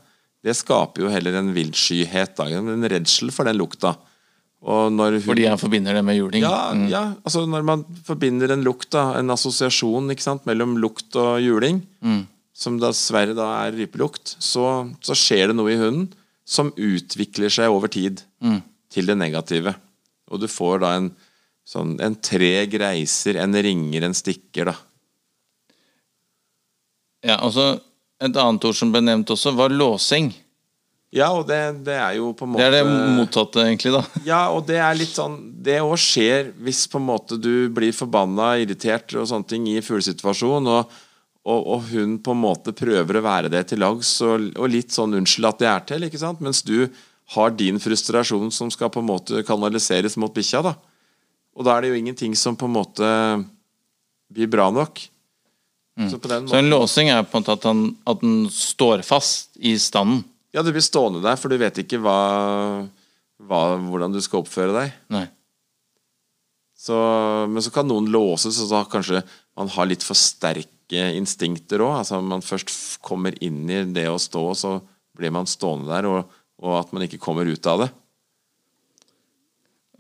[0.44, 3.94] Det skaper jo heller en viltskyhet, en redsel for den lukta.
[4.64, 4.96] Hun,
[5.26, 6.42] Fordi jeg forbinder det med juling.
[6.42, 11.42] ja, ja, altså når man forbinder en lukt, da, en assosiasjon sant, mellom lukt og
[11.44, 11.82] juling,
[12.56, 16.08] som dessverre da er rypelukt, så, så skjer det noe i hunden
[16.48, 18.22] som utvikler seg over tid
[18.94, 19.76] til det negative.
[20.32, 21.12] Og du får da en
[21.68, 24.76] sånn en treg reiser, en ringer, en stikker, da.
[27.24, 27.80] Ja, altså
[28.24, 30.30] Et annet ord som ble nevnt også, var låsing.
[31.14, 34.02] Ja, og det, det er jo på en måte Det er det mottatte, egentlig, da.
[34.26, 37.94] Ja, og det er litt sånn Det òg skjer hvis på en måte du blir
[37.94, 40.96] forbanna, irritert og sånne ting i fuglesituasjon, og,
[41.46, 44.96] og, og hun på en måte prøver å være det til lags, og, og litt
[44.96, 46.42] sånn 'unnskyld at det er til', ikke sant?
[46.42, 46.90] Mens du
[47.38, 50.76] har din frustrasjon som skal på en måte kanaliseres mot bikkja, da.
[51.54, 53.08] Og da er det jo ingenting som på en måte
[54.34, 54.98] blir bra nok.
[56.10, 59.06] Så på den Så en låsing er på en måte at, han, at den står
[59.06, 60.24] fast i standen.
[60.54, 62.18] Ja, du blir stående der, for du vet ikke hva,
[63.42, 64.94] hva, hvordan du skal oppføre deg.
[65.14, 65.26] Nei.
[66.84, 66.96] Så,
[67.50, 69.24] men så kan noen låses, og så kanskje
[69.58, 71.96] man har litt for sterke instinkter òg.
[72.02, 72.74] Altså man først
[73.06, 74.78] kommer inn i det å stå, så
[75.18, 77.90] blir man stående der, og, og at man ikke kommer ut av det.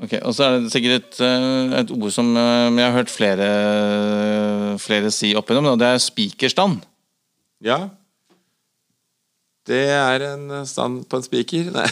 [0.03, 3.13] Ok, Og så er det sikkert et, eh, et ord som eh, jeg har hørt
[3.13, 3.49] flere,
[4.81, 6.81] flere si opp igjennom, og det er spikerstand.
[7.63, 7.85] Ja.
[9.67, 11.69] Det er en stand på en spiker.
[11.75, 11.87] Nei.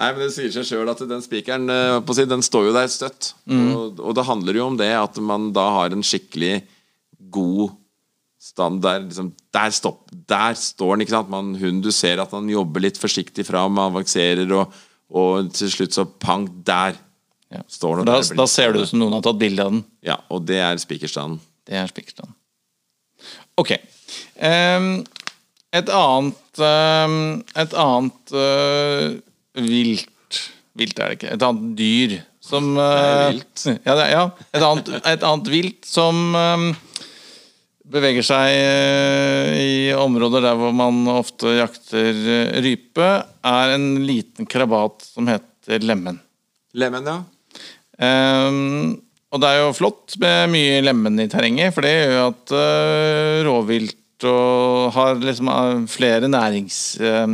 [0.00, 3.32] Nei, men Det sier seg sjøl at den spikeren eh, den står jo der støtt.
[3.50, 6.62] Og, og det handler jo om det at man da har en skikkelig
[7.34, 7.74] god
[8.40, 9.02] stand der.
[9.04, 11.04] Liksom, der, stopp, der står den.
[11.04, 11.28] ikke sant?
[11.34, 14.72] Man, hun, du ser at han jobber litt forsiktig fram, avanserer, og,
[15.12, 16.96] og til slutt så pang, der
[17.50, 17.64] Ja.
[17.66, 18.06] står den.
[18.06, 19.80] da, da ser det ut som noen har tatt bilde av den.
[20.06, 21.40] Ja, og det er spikerstanden.
[21.66, 22.36] Det er spikerstanden.
[23.58, 23.72] Ok.
[24.38, 25.00] Ehm,
[25.70, 27.16] et annet ehm,
[27.62, 29.06] Et annet eh,
[29.62, 30.40] vilt
[30.78, 31.32] Vilt er det ikke.
[31.34, 32.14] Et annet dyr
[32.50, 33.66] som eh, vilt.
[33.86, 34.22] Ja, er, ja.
[34.50, 36.70] Et, annet, et annet vilt som ehm,
[37.90, 42.16] beveger seg eh, i områder der hvor man ofte jakter
[42.62, 43.10] rype,
[43.42, 46.20] er en liten krabat som heter lemen.
[46.78, 47.18] Lemen, ja.
[48.00, 48.94] Um,
[49.30, 52.54] og det er jo flott med mye lemen i terrenget, for det gjør jo at
[52.54, 57.26] uh, rovvilt og har liksom eh, flere nærings, eh,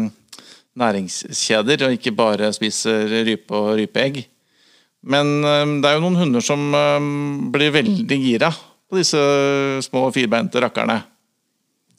[0.77, 4.23] næringskjeder, og ikke bare spiser rype og rypeegg.
[5.07, 6.69] Men eh, det er jo noen hunder som
[7.55, 8.53] blir veldig gira
[8.87, 9.19] på disse
[9.87, 11.01] små firbeinte rakkerne.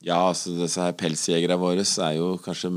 [0.05, 2.71] Ja, altså disse her pelsjegerne våre er jo kanskje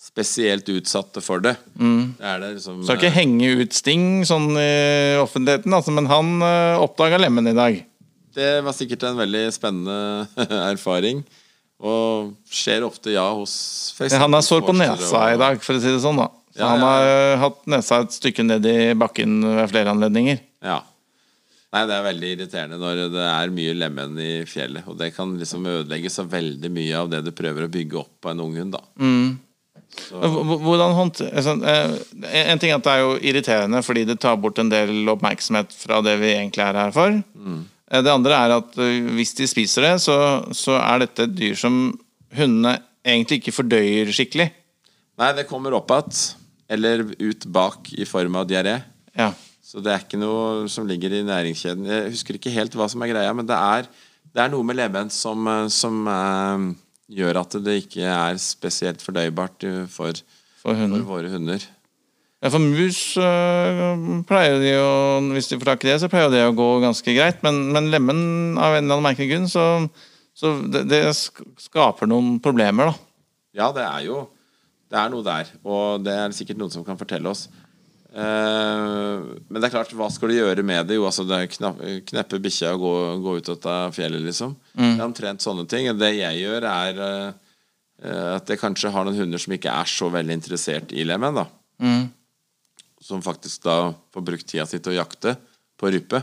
[0.00, 1.52] spesielt utsatte for det.
[1.76, 6.40] Det er det liksom Skal ikke henge ut Sting sånn i offentligheten, altså, men han
[6.80, 7.82] oppdaga lemmen i dag.
[8.34, 10.26] Det var sikkert en veldig spennende
[10.72, 11.24] erfaring.
[11.80, 13.54] Og skjer ofte, ja, hos
[13.96, 16.18] eksempel Han er sår på nesa og- i dag, for å si det sånn.
[16.20, 17.10] da Så Ja, Han har ja.
[17.16, 20.40] øh, hatt nesa et stykke ned i bakken ved flere anledninger.
[20.62, 20.80] Ja.
[21.72, 24.82] Nei, det er veldig irriterende når det er mye lemen i fjellet.
[24.90, 28.10] Og det kan liksom ødelegge så veldig mye av det du prøver å bygge opp
[28.20, 28.82] på en ung hund, da.
[30.10, 34.20] H- Hvordan håndter- altså, eh, En ting er at det er jo irriterende fordi det
[34.20, 37.08] tar bort en del oppmerksomhet fra det vi egentlig er her for.
[37.10, 40.16] Eh, Det andre er at øh, hvis de spiser det, så,
[40.54, 41.82] så er dette et dyr som
[42.36, 44.50] hundene egentlig ikke fordøyer skikkelig.
[45.20, 46.36] Nei, det kommer opp igjen.
[46.70, 48.76] Eller ut bak i form av diaré.
[49.18, 49.32] Ja.
[49.70, 51.88] Så det er ikke noe som ligger i næringskjeden.
[51.90, 53.88] Jeg husker ikke helt hva som er greia, men det er,
[54.30, 56.64] det er noe med lemen som, eh, som eh,
[57.20, 60.22] gjør at det ikke er spesielt fordøybart eh, for,
[60.62, 61.66] For for våre hunder.
[62.40, 64.92] Ja, for mus øh, pleier de å
[65.34, 67.42] Hvis de får tak i det, så pleier det å gå ganske greit.
[67.44, 68.20] Men, men lemen,
[68.56, 69.64] av en eller annen merkelig grunn, så,
[70.32, 73.06] så det, det skaper noen problemer, da.
[73.60, 74.22] Ja, det er jo
[74.90, 77.44] Det er noe der, og det er sikkert noen som kan fortelle oss.
[78.10, 80.96] Uh, men det er klart, hva skal du gjøre med det?
[80.96, 84.56] Jo, altså det er kneppe bikkja og gå, gå ut av fjellet, liksom.
[84.74, 85.86] Det er omtrent sånne ting.
[85.94, 90.08] Det jeg gjør, er uh, at jeg kanskje har noen hunder som ikke er så
[90.10, 91.46] veldig interessert i lemen, da.
[93.00, 95.36] Som faktisk da får brukt tida si til å jakte
[95.80, 96.20] på rype.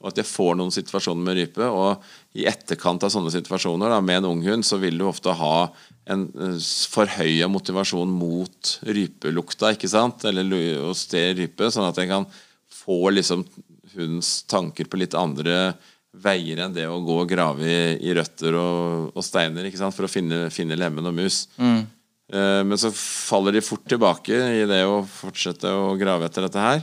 [0.00, 1.66] Og at jeg får noen situasjoner med rype.
[1.68, 5.68] Og i etterkant av sånne situasjoner da, med en unghund, så vil du ofte ha
[6.08, 6.56] en uh,
[6.92, 10.24] forhøya motivasjon mot rypelukta, ikke sant?
[10.28, 12.28] Eller å ste rype, sånn at jeg kan
[12.72, 13.44] få liksom
[13.96, 15.74] hundens tanker på litt andre
[16.16, 20.10] veier enn det å gå og grave i, i røtter og, og steiner for å
[20.10, 21.44] finne, finne lemen og mus.
[21.60, 21.82] Eh,
[22.26, 26.80] Men så faller de fort tilbake i det å fortsette å grave etter dette her.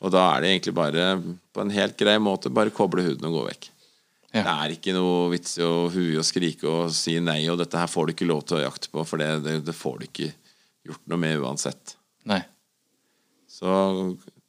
[0.00, 1.04] Og da er det egentlig bare
[1.54, 3.68] på en helt grei måte bare koble huden og gå vekk.
[4.30, 4.44] Ja.
[4.46, 7.78] Det er ikke noe vits i å hue og skrike og si nei, og dette
[7.80, 10.06] her får du ikke lov til å jakte på, for det, det, det får du
[10.06, 10.28] ikke
[10.86, 11.96] gjort noe med uansett.
[12.30, 12.40] Nei.
[13.50, 13.70] Så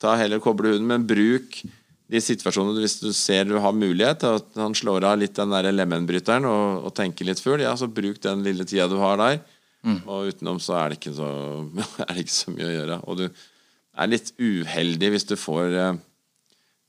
[0.02, 1.64] ta heller koble huden, men bruk
[2.12, 5.54] de situasjonene hvis du ser du har mulighet til at han slår av litt den
[5.54, 9.18] der lemenbryteren og, og tenker litt fugl, ja, så bruk den lille tida du har
[9.20, 9.42] der.
[9.82, 11.30] Og utenom så er så
[12.06, 13.00] er det ikke så mye å gjøre.
[13.10, 16.02] Og du er litt uheldig hvis du får eh,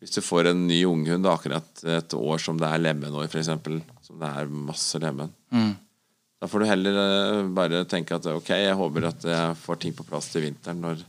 [0.03, 3.53] Hvis du får en ny unghund akkurat et år som det er lemenår, f.eks.
[4.03, 5.31] Som det er masse lemen.
[6.43, 9.95] Da får du heller eh, bare tenke at ok, jeg håper at jeg får ting
[9.95, 11.05] på plass til vinteren når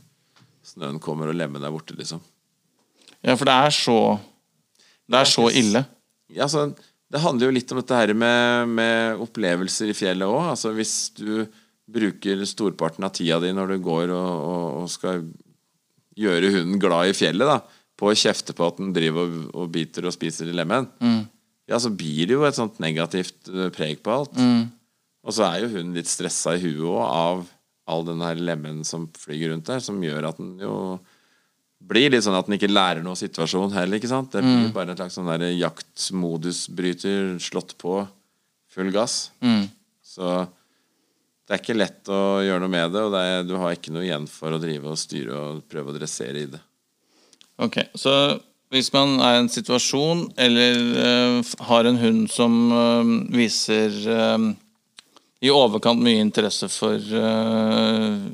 [0.64, 2.22] snøen kommer og lemmen er borte, liksom.
[3.24, 3.98] Ja, for det er så
[5.10, 5.84] Det er så ille.
[6.32, 6.68] Ja, altså,
[7.10, 10.52] det handler jo litt om dette her med, med opplevelser i fjellet òg.
[10.54, 11.44] Altså, hvis du
[11.90, 15.24] bruker storparten av tida di når du går og, og, og skal
[16.16, 17.58] gjøre hunden glad i fjellet, da,
[17.98, 20.86] på å kjefte på at den driver og, og biter og spiser i lemen,
[21.70, 24.34] ja, så blir det jo et sånt negativt eh, preg på alt.
[25.24, 27.44] Og så er jo hunden litt stressa i huet òg av
[27.88, 30.74] all den her lemen som flyger rundt der, som gjør at den jo
[31.84, 34.32] blir litt sånn at den ikke lærer noe situasjon heller, ikke sant?
[34.32, 37.98] Det blir bare en slags sånn der jaktmodusbryter slått på
[38.72, 39.30] full gass.
[40.04, 40.46] Så
[41.44, 43.92] det er ikke lett å gjøre noe med det, og det er, du har ikke
[43.92, 46.60] noe igjen for å drive og styre og prøve å dressere i det.
[47.60, 48.14] Ok, Så
[48.74, 54.48] hvis man er i en situasjon eller uh, har en hund som uh, viser uh,
[55.44, 56.96] i overkant mye interesse for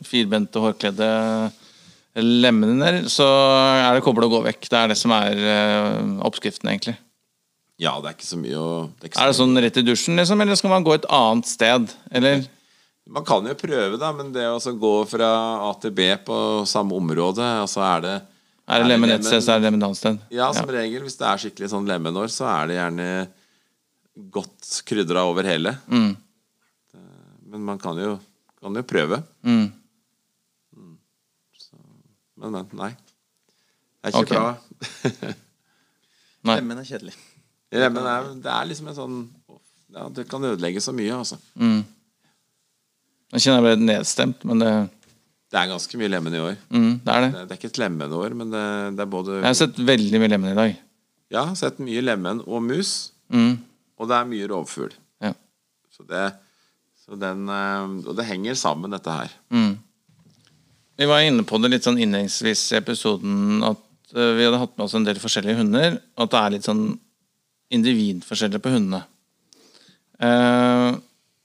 [0.07, 1.09] firbente, hårkledde
[2.23, 4.69] lemner, så er det koble og gå vekk.
[4.71, 5.41] Det er det som er
[6.23, 6.95] oppskriften, egentlig.
[7.83, 10.23] Ja, det er ikke så mye å det er Er det sånn rett i dusjen,
[10.23, 11.91] liksom, eller skal man gå et annet sted?
[12.15, 12.47] Eller
[13.11, 15.31] Man kan jo prøve, da, men det å gå fra
[15.67, 16.37] A til B på
[16.71, 18.19] samme område, altså er det
[18.71, 20.19] er det lemen ett sted, så er det lemen et annet sted?
[20.31, 21.03] Ja, som regel.
[21.03, 23.07] Hvis det er skikkelig sånn lemenår, så er det gjerne
[24.31, 25.75] godt krydra over hele.
[25.91, 26.13] Mm.
[27.51, 28.15] Men man kan jo,
[28.63, 29.19] kan jo prøve.
[29.43, 29.65] Mm.
[30.77, 30.95] Mm.
[31.59, 31.83] Så,
[32.39, 32.93] men, men, nei.
[34.01, 34.39] Det er ikke okay.
[34.39, 35.35] bra.
[36.47, 36.55] Nei.
[36.57, 37.13] Lemen er kjedelig.
[37.75, 39.17] Lemen er, det er liksom en sånn
[39.93, 41.37] ja, Det kan ødelegge så mye, altså.
[41.61, 41.83] Mm.
[43.31, 44.71] Jeg kjenner jeg ble nedstemt, men det,
[45.51, 46.57] Det er ganske mye lemen i år.
[46.71, 47.31] mm, det er det.
[47.35, 48.65] Det, det er ikke et lemenår, men det,
[48.99, 50.79] det er både Jeg har sett veldig mye lemen i dag.
[51.31, 53.13] Ja, sett mye lemen og mus.
[53.31, 53.53] Mm.
[54.01, 54.95] Og det er mye rovfugl.
[55.23, 55.31] Ja.
[55.95, 56.25] Så det,
[57.05, 59.31] så den, eh, og det henger sammen, dette her.
[59.55, 59.77] Mm.
[61.01, 64.75] Vi var inne på det litt sånn innledningsvis i episoden at eh, vi hadde hatt
[64.75, 66.83] med oss en del forskjellige hunder, og at det er litt sånn
[67.71, 69.05] individforskjeller på hundene.
[70.21, 70.91] Eh,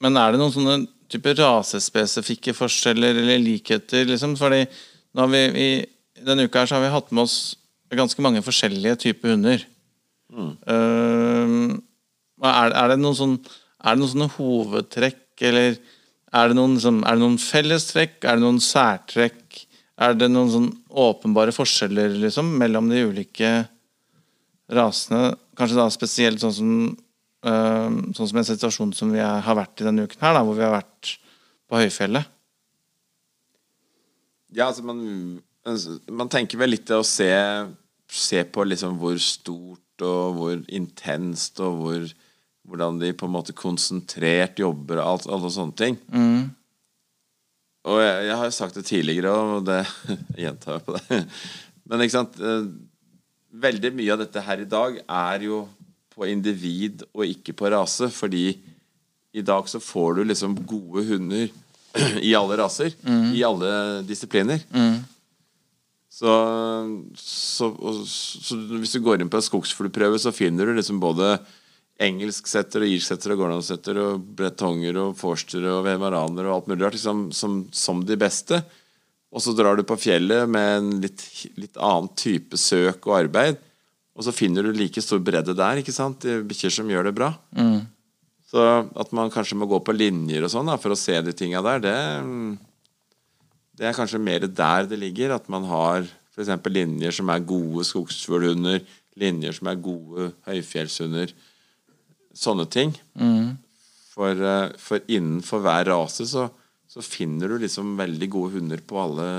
[0.03, 0.79] men er det noen sånne
[1.15, 4.05] type rasespesifikke forskjeller eller likheter?
[4.09, 4.35] Liksom?
[4.39, 4.63] Fordi
[5.15, 7.39] nå har vi, i denne uka her så har vi hatt med oss
[7.95, 9.61] ganske mange forskjellige typer hunder.
[10.35, 11.53] Eh,
[12.45, 13.37] er, er, det noen sånn,
[13.79, 15.77] er det noen sånne hovedtrekk, eller
[16.35, 18.17] er det noen, liksom, er det noen fellestrekk?
[18.23, 19.61] Er det noen særtrekk?
[20.03, 23.53] Er det noen sånn åpenbare forskjeller liksom, mellom de ulike
[24.75, 25.35] rasene?
[25.55, 26.73] Kanskje da spesielt sånn som,
[27.45, 30.65] sånn som en situasjon som vi har vært i denne uken, her da, hvor vi
[30.65, 31.11] har vært
[31.69, 32.31] på høyfjellet.
[34.55, 35.01] Ja, altså man,
[36.09, 37.29] man tenker vel litt til å se,
[38.07, 42.05] se på liksom hvor stort og hvor intenst og hvor,
[42.67, 45.99] hvordan de på en måte konsentrert jobber og alt, alle sånne ting.
[47.85, 49.81] Og jeg, jeg har sagt det tidligere, og det
[50.35, 51.21] jeg gjentar jeg på det.
[51.85, 52.67] Men ikke sant eh,
[53.55, 55.61] Veldig mye av dette her i dag er jo
[56.15, 58.47] på individ og ikke på rase, fordi
[59.35, 61.49] i dag så får du liksom gode hunder
[62.29, 62.95] i alle raser.
[63.35, 63.73] I alle
[64.07, 64.63] disipliner.
[66.15, 66.31] Så,
[67.19, 71.33] så, og, så hvis du går inn på en skogsfuglprøve, så finner du liksom både
[71.99, 76.97] engelsksetter og irsksetter og gordonsetter og bretonger og forster og vemaraner og alt mulig rart
[76.97, 78.61] liksom, som, som de beste.
[79.35, 81.23] Og så drar du på fjellet med en litt,
[81.59, 83.59] litt annen type søk og arbeid,
[84.15, 86.23] og så finner du like stor bredde der, ikke sant?
[86.25, 87.33] Er Bikkjer som gjør det bra.
[88.47, 88.61] Så
[88.95, 91.59] at man kanskje må gå på linjer og sånn da, for å se de tinga
[91.65, 91.95] der, det,
[93.75, 95.33] det er kanskje mer der det ligger.
[95.35, 96.53] At man har f.eks.
[96.71, 98.85] linjer som er gode skogsfuglhunder,
[99.19, 101.33] linjer som er gode høyfjellshunder.
[102.35, 102.93] Sånne ting.
[104.15, 106.47] For, eh, for innenfor hver rase så,
[106.87, 109.29] så finner du liksom veldig gode hunder på alle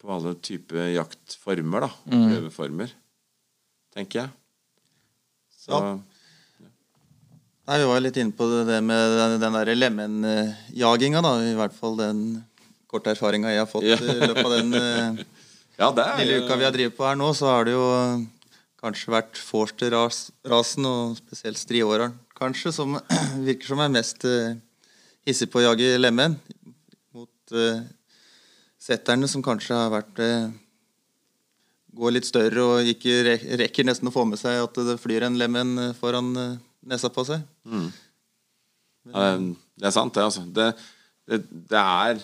[0.00, 1.90] på alle typer jaktformer, da.
[2.30, 2.92] Prøveformer.
[3.94, 4.30] Tenker jeg.
[5.60, 5.98] Så Ja.
[7.70, 11.36] Nei, Vi var litt inne på det, med den, den der lemenjaginga, da.
[11.46, 12.22] I hvert fall den
[12.90, 14.74] korte erfaringa jeg har fått i løpet av den
[15.80, 17.84] Ja, er lille uka vi har drevet på her nå, så har det jo
[18.82, 22.98] kanskje vært Forster-rasen, og spesielt striåreren, kanskje, som
[23.46, 24.58] virker som er mest eh,
[25.28, 26.36] hissig på å jage lemen.
[27.16, 27.80] Mot eh,
[28.80, 30.50] setterne, som kanskje har vært eh,
[31.96, 35.38] Går litt større og ikke rekker nesten å få med seg at det flyr en
[35.40, 36.52] lemen eh, foran eh,
[36.86, 37.42] nesa på seg.
[37.66, 37.88] Mm.
[39.10, 40.44] det- det er sant, det, altså.
[40.52, 40.68] Det,
[41.30, 41.38] det,
[41.70, 42.20] det er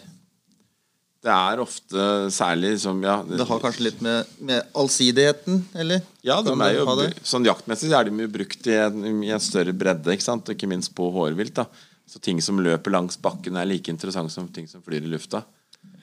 [1.27, 6.03] Det er ofte særlig som ja, Det har kanskje litt med, med allsidigheten, eller?
[6.23, 6.85] Ja, de er jo,
[7.27, 10.47] sånn jaktmessig er de jo brukt i en, i en større bredde, ikke sant?
[10.53, 11.57] ikke minst på hårvilt.
[11.59, 11.65] da
[12.07, 15.43] Så ting som løper langs bakken, er like interessant som ting som flyr i lufta.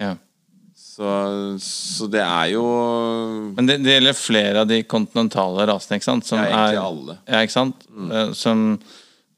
[0.02, 0.18] Ja.
[0.94, 1.08] Så,
[1.64, 2.64] så det er jo
[3.58, 6.28] Men det, det gjelder flere av de kontinentale rasene, ikke sant?
[6.28, 7.16] Som Ja, egentlig er- alle.
[7.26, 7.88] Ja, ikke sant?
[7.90, 8.12] Mm.
[8.38, 8.62] Som,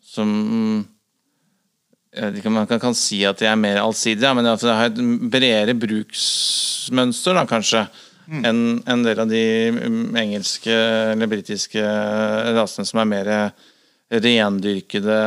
[0.04, 0.34] som
[2.12, 4.68] Jeg vet ikke om man kan, kan si at de er mer allsidige, men altså,
[4.68, 7.86] det har et bredere bruksmønster, da, kanskje,
[8.32, 9.42] enn en del av de
[9.76, 10.76] mm, engelske
[11.14, 11.82] eller britiske
[12.56, 13.32] rasene som er mer
[14.16, 15.18] rendyrkede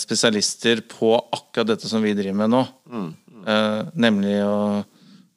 [0.00, 2.62] spesialister på akkurat dette som vi driver med nå.
[3.48, 4.84] Eh, nemlig å,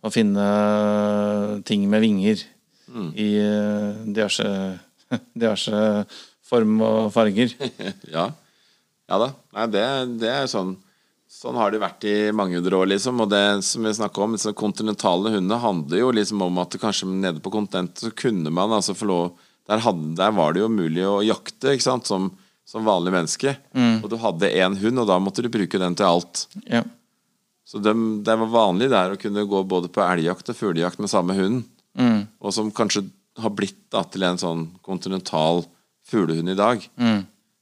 [0.02, 0.46] å finne
[1.68, 2.42] ting med vinger
[3.16, 4.46] i eh, diverse,
[5.34, 5.82] diverse
[6.48, 7.54] form og farger.
[8.16, 8.32] Ja.
[9.12, 9.34] Ja da.
[9.58, 9.84] Nei, det,
[10.22, 10.78] det er sånn
[11.32, 13.22] Sånn har det vært i mange hundre år, liksom.
[13.24, 17.08] Og det som vi snakka om, så kontinentale hunder handler jo liksom om at kanskje
[17.08, 19.30] nede på kontinentet så kunne man altså få lov
[19.72, 22.28] der, hadde, der var det jo mulig å jakte, ikke sant, som,
[22.68, 23.56] som vanlig menneske.
[24.04, 26.44] Og du hadde én hund, og da måtte du bruke den til alt.
[26.68, 26.84] Ja.
[27.72, 27.94] Så det,
[28.28, 31.62] var vanlig der å kunne gå både på elgjakt og fuglejakt med samme hund.
[31.96, 32.26] Mm.
[32.44, 33.06] Og som kanskje
[33.40, 35.64] har blitt da, til en sånn kontinental
[36.12, 36.84] fuglehund i dag.
[37.00, 37.22] Mm.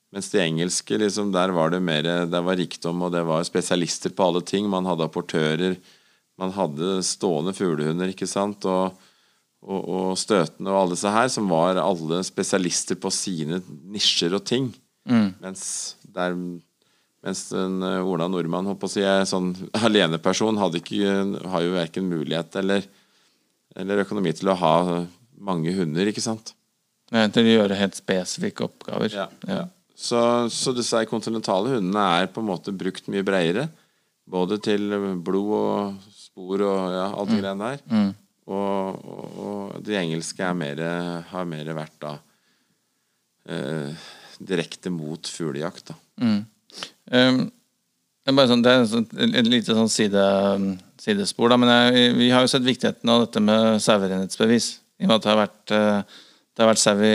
[0.10, 4.10] Mens de engelske, liksom, der var det mer Det var rikdom, og det var spesialister
[4.10, 4.66] på alle ting.
[4.66, 5.78] Man hadde apportører.
[6.42, 8.66] Man hadde stående fuglehunder, ikke sant.
[8.66, 8.98] Og,
[9.62, 13.62] og, og støtende og alle disse her, som var alle spesialister på sine
[13.94, 14.72] nisjer og ting.
[15.06, 15.64] Mens
[16.02, 16.34] der
[17.26, 19.52] mens en eh, Ola Nordmann å si, er sånn
[19.86, 21.16] aleneperson, hadde ikke,
[21.52, 22.86] har jo verken mulighet eller,
[23.76, 24.76] eller økonomi til å ha
[25.40, 26.54] mange hunder, ikke sant.
[27.14, 29.10] Nei, Til å gjøre helt spesifikke oppgaver.
[29.16, 29.64] Ja, ja.
[30.00, 30.20] Så,
[30.54, 33.66] så disse kontinentale hundene er på en måte brukt mye bredere.
[34.30, 34.94] Både til
[35.26, 37.82] blod og spor og ja, alt det greiene der.
[38.50, 40.80] Og, og, og de engelske er mer,
[41.32, 42.14] har mer vært da
[43.50, 44.08] eh,
[44.40, 45.92] direkte mot fuglejakt.
[45.92, 45.98] da.
[47.12, 47.40] Um,
[48.24, 50.24] det er bare sånn, det er sånn, et lite sånn side,
[51.02, 54.68] sidespor, da, men jeg, vi har jo sett viktigheten av dette med sauerenhetsbevis.
[55.00, 56.20] I og med at det har vært, eh,
[56.54, 57.14] det har vært sau i,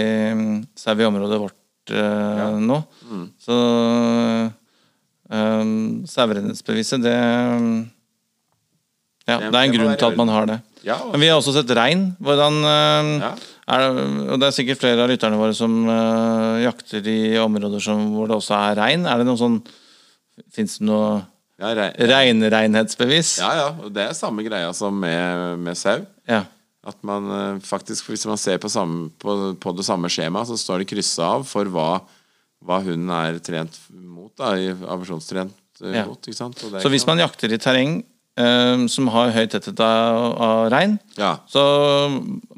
[0.80, 2.48] sau i området vårt ja.
[2.58, 2.78] nå.
[3.44, 3.56] Så
[5.28, 7.14] um, sauerenhetsbeviset, det
[9.24, 10.60] Ja, Det- er en grunn til at man har det.
[11.12, 12.16] Men vi har også sett rein.
[12.20, 13.30] Hvordan um, Ja.
[13.68, 14.04] Er det,
[14.34, 18.28] Og det er sikkert flere av lytterne våre som eh, jakter i områder som, hvor
[18.28, 19.06] det også er rein.
[19.08, 19.60] Er det noe sånn
[20.52, 21.22] Fins det noe
[21.62, 23.36] Ja, reinrenhetsbevis?
[23.38, 26.00] ja, ja, og det er samme greia som med, med sau.
[26.28, 26.42] Ja.
[26.84, 30.58] At man eh, faktisk, hvis man ser på, samme, på, på det samme skjemaet, så
[30.60, 32.00] står det kryssa av for hva,
[32.64, 35.54] hva hunden er trent mot, da, i aversjonstrent
[35.86, 36.04] eh, Ja.
[36.10, 36.18] mot.
[36.26, 38.02] Så hvis man jakter i terreng
[38.90, 41.36] som har høy tetthet av, av rein, Ja.
[41.46, 41.62] så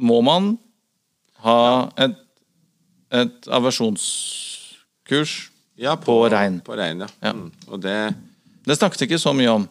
[0.00, 0.54] må man
[1.46, 1.58] ha
[2.06, 2.16] et,
[3.14, 5.36] et aversjonskurs.
[5.78, 6.60] ja, på rein.
[6.64, 7.08] På rein, ja.
[7.22, 7.32] Ja.
[7.36, 7.50] Mm.
[7.68, 7.98] Og det
[8.66, 9.68] Det snakket ikke så mye om.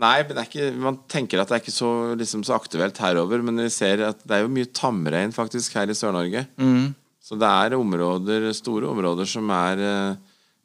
[0.00, 3.42] Nei, men det ikke, man tenker at det er ikke så, liksom, så aktuelt herover,
[3.44, 6.46] men vi ser at det er jo mye tamrein faktisk her i Sør-Norge.
[6.56, 6.94] Mm.
[7.20, 10.14] Så det er områder, store områder som er, eh,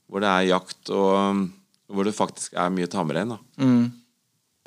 [0.08, 1.44] hvor det er jakt, og
[1.92, 3.34] hvor det faktisk er mye tamrein.
[3.36, 3.38] da.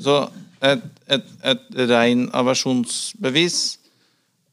[0.05, 0.19] Så
[0.63, 3.57] et, et, et reinaversjonsbevis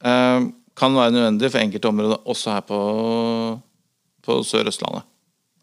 [0.00, 2.78] eh, kan være nødvendig for enkelte områder, også her på,
[4.26, 5.06] på Sør-Østlandet.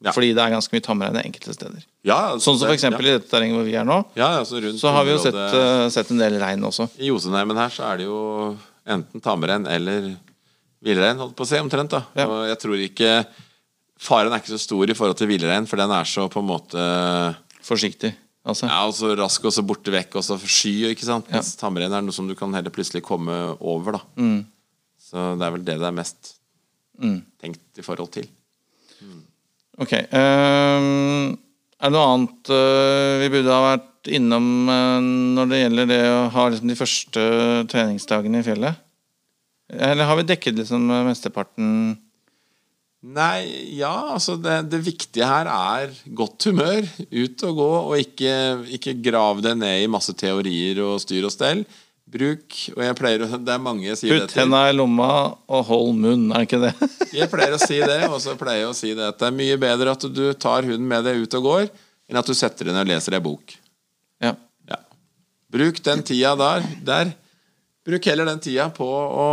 [0.04, 0.12] Ja.
[0.12, 1.84] Fordi det er ganske mye tamrein enkelte steder.
[2.04, 2.82] Ja, Sånn som f.eks.
[2.82, 5.14] eksempel i dette terrenget hvor vi er nå, ja, ja, altså rundt så har vi
[5.14, 6.90] jo sett, eh, sett en del rein også.
[7.00, 8.20] I Jotunheimen her så er det jo
[8.84, 10.10] enten tamrein eller
[10.84, 11.96] villrein, holdt på å si, omtrent.
[11.96, 12.04] da.
[12.20, 12.28] Ja.
[12.28, 13.14] Og jeg tror ikke
[14.04, 16.50] Faren er ikke så stor i forhold til villrein, for den er så på en
[16.50, 16.82] måte
[17.64, 18.10] Forsiktig,
[18.44, 18.68] altså.
[18.68, 21.30] Ja, og så rask og så borte vekk og så sky, ikke sant.
[21.32, 21.38] Ja.
[21.40, 24.02] Mens tamrein er noe som du kan heller plutselig komme over, da.
[24.20, 24.42] Mm.
[25.04, 26.38] Så det er vel det det er mest
[27.02, 27.24] Mm.
[27.42, 28.28] tenkt i forhold til.
[29.82, 29.96] Ok.
[30.14, 31.34] Um,
[31.82, 36.02] er det noe annet uh, vi burde ha vært innom uh, når det gjelder det
[36.12, 37.24] å ha liksom, de første
[37.74, 38.78] treningsdagene i fjellet?
[39.74, 41.70] Eller har vi dekket liksom mesteparten
[43.04, 46.86] Nei, ja, altså det, det viktige her er godt humør.
[47.12, 48.36] Ut og gå, og ikke,
[48.78, 51.66] ikke grav det ned i masse teorier og styr og stell.
[52.14, 54.42] Bruk, og jeg pleier å Det er mange jeg sier det Putt til.
[54.44, 55.08] henda i lomma
[55.50, 56.72] og hold munn, er ikke det?
[57.20, 59.36] Jeg pleier å si det, og så pleier jeg å si det at det er
[59.38, 61.68] mye bedre at du tar hunden med deg ut og går,
[62.10, 63.56] enn at du setter den og leser ei bok.
[64.22, 64.34] ja.
[64.70, 64.78] Ja.
[65.54, 67.12] Bruk den tida der, der.
[67.84, 69.24] Bruk heller den tida på å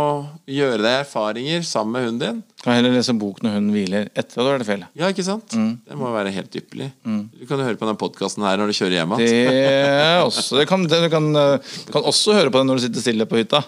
[0.51, 2.39] gjøre deg erfaringer sammen med hunden din.
[2.65, 4.89] Kan heller lese bok når hunden hviler etter at du har vært i fjellet.
[4.99, 5.55] Ja, ikke sant?
[5.55, 6.89] Det må være helt ypperlig.
[7.05, 10.41] Du kan høre på denne podkasten her når du kjører hjem igjen.
[10.51, 11.29] Du kan, du kan,
[11.95, 13.63] kan også høre på den når du sitter stille på hytta.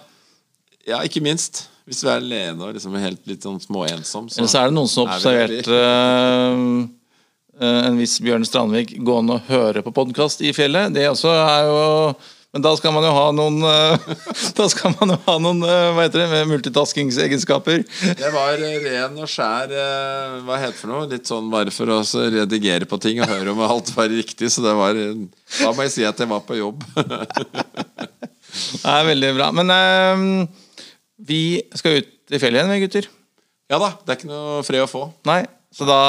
[0.83, 1.69] Ja, ikke minst.
[1.87, 4.27] Hvis du er alene og liksom helt litt sånn småensom.
[4.35, 9.39] Eller så er det noen som har er observert eh, en viss Bjørn Strandvik gående
[9.39, 10.91] og høre på podkast i fjellet.
[10.95, 11.83] Det også er jo
[12.53, 14.03] Men da skal man jo ha noen eh,
[14.59, 17.81] Da skal man jo ha noen eh, hva heter det, multitaskingsegenskaper.
[18.19, 19.73] Det var eh, ren og skjær
[20.45, 21.07] Hva heter det for noe?
[21.09, 22.01] Litt sånn bare for å
[22.33, 24.51] redigere på ting og høre om alt var riktig.
[24.53, 26.85] Så det var Da må jeg si at jeg var på jobb.
[28.53, 29.47] Det er veldig bra.
[29.55, 30.23] Men eh,
[31.25, 31.41] vi
[31.73, 33.09] skal ut i fjellet igjen, vi gutter.
[33.71, 35.07] Ja da, det er ikke noe fred å få.
[35.25, 35.39] Nei,
[35.73, 35.99] så da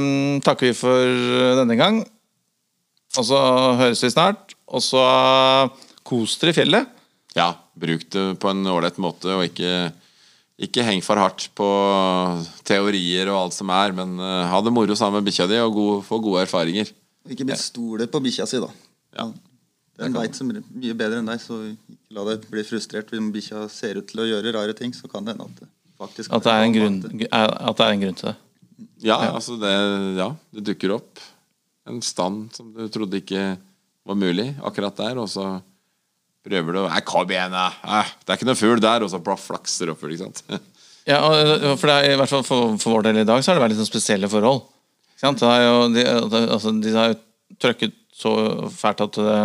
[0.00, 1.26] um, takker vi for
[1.60, 2.00] denne gang.
[3.20, 3.38] Og så
[3.78, 4.55] høres vi snart.
[4.66, 6.92] Og så eh, kos dere i fjellet.
[7.36, 9.90] Ja, bruk det på en ålreit måte, og ikke,
[10.66, 11.68] ikke heng for hardt på
[12.66, 15.76] teorier og alt som er, men uh, ha det moro sammen med bikkja di og
[15.76, 16.88] god, få gode erfaringer.
[17.28, 18.70] Ikke minst stole på bikkja si, da.
[19.18, 19.28] Ja.
[20.00, 23.66] Den veit så mye bedre enn deg, så ikke la deg bli frustrert hvis bikkja
[23.72, 24.96] ser ut til å gjøre rare ting.
[24.96, 27.94] Så kan det hende at det faktisk At det er en grunn, at det er
[27.94, 28.36] en grunn til det.
[29.04, 29.72] Ja, altså det,
[30.18, 31.20] ja, det dukker opp
[31.88, 33.54] en stand som du trodde ikke
[34.06, 35.56] var mulig akkurat der, og så
[36.46, 37.68] prøver du å kom igjen, da!
[37.82, 39.04] Eh, det er ikke noe fugl der!
[39.04, 40.46] Og så flakser opp oppover, ikke sant.
[41.06, 43.52] Ja, og, for det er, i hvert fall for, for vår del i dag så
[43.52, 44.64] har det vært litt sånn spesielle forhold.
[45.12, 45.44] Ikke sant?
[45.46, 46.02] Jo, de,
[46.42, 47.18] altså, de har jo
[47.62, 48.32] trøkket så
[48.74, 49.36] fælt at det,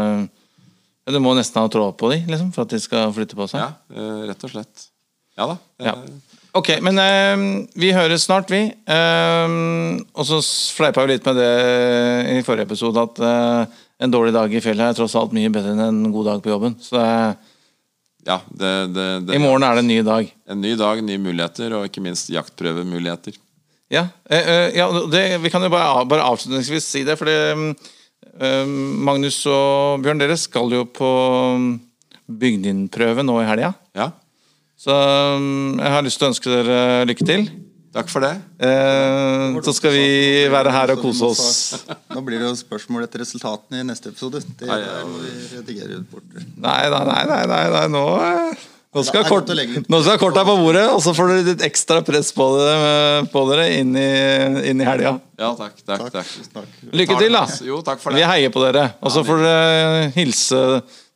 [1.13, 3.61] du må nesten ha tråd på dem liksom, for at de skal flytte på seg.
[3.61, 4.87] Ja, eh, rett og slett.
[5.37, 5.59] Ja da.
[5.85, 5.95] Ja.
[6.57, 7.45] Ok, men eh,
[7.79, 8.65] vi høres snart, vi.
[8.67, 9.53] Eh,
[10.11, 10.41] og så
[10.75, 11.53] fleipa vi litt med det
[12.33, 15.75] i forrige episode, at eh, en dårlig dag i fjellet er tross alt mye bedre
[15.75, 16.75] enn en god dag på jobben.
[16.81, 17.33] Så eh,
[18.25, 20.29] ja det, det, det, i morgen er det en ny dag.
[20.49, 23.37] En ny dag, nye muligheter, og ikke minst jaktprøvemuligheter.
[23.91, 27.73] Ja, eh, eh, ja det, vi kan jo bare, bare avslutningsvis si det, fordi
[28.41, 31.09] Magnus og Bjørn, dere skal jo på
[31.59, 31.71] mm,
[32.29, 33.73] nå i helga.
[33.97, 34.11] Ja,
[34.79, 36.79] Så mm, jeg har lyst til å ønske dere
[37.09, 37.49] lykke til.
[37.95, 38.33] Takk for det.
[38.63, 40.07] Eh, så skal vi
[40.51, 41.85] være her og kose oss.
[42.11, 44.43] Nå blir det jo spørsmål etter resultatene i neste episode.
[44.59, 44.67] Det
[45.91, 46.27] vi ut bort.
[46.35, 50.17] Nei, nei, nei, nei, nei, nei nå eh, nå skal, Det er kort, nå skal
[50.19, 53.93] korta på bordet, og så får dere litt ekstra press på dere, på dere inn,
[53.95, 54.09] i,
[54.67, 55.13] inn i helga.
[55.39, 55.77] Ja, takk.
[55.87, 56.73] takk, Takk.
[56.91, 57.45] Lykke til, da.
[57.63, 58.19] Jo, takk for det.
[58.19, 58.89] Vi heier på dere.
[58.99, 60.59] Og så får dere hilse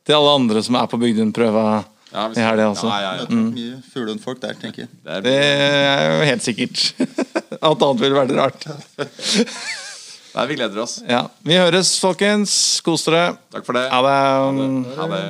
[0.06, 1.66] til alle andre som er på Bygdunprøva
[2.12, 2.86] Ja, vi har det også.
[2.86, 3.24] Ja, ja, ja.
[3.24, 4.90] Det er nok mye fuglehundfolk der, tenker jeg.
[5.04, 6.84] Det er, Det er jo helt sikkert.
[7.66, 8.66] Alt annet ville vært rart.
[10.36, 10.98] Nei, vi gleder oss.
[11.08, 11.24] Ja.
[11.48, 12.56] Vi høres, folkens.
[12.84, 13.36] Kos dere.
[13.54, 13.86] Takk for det.
[13.92, 14.16] Ha det.
[15.00, 15.24] Ha det.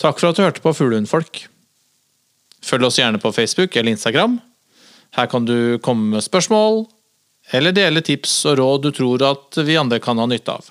[0.00, 1.42] Takk for at du hørte på Fuglehundfolk.
[2.64, 4.38] Følg oss gjerne på Facebook eller Instagram.
[5.16, 6.84] Her kan du komme med spørsmål,
[7.50, 10.70] eller dele tips og råd du tror at vi andre kan ha nytte av.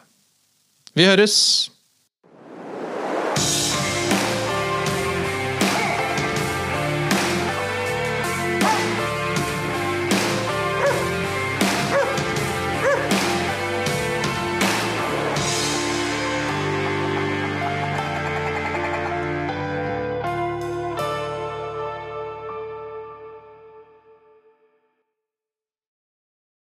[0.95, 1.35] Vi høres!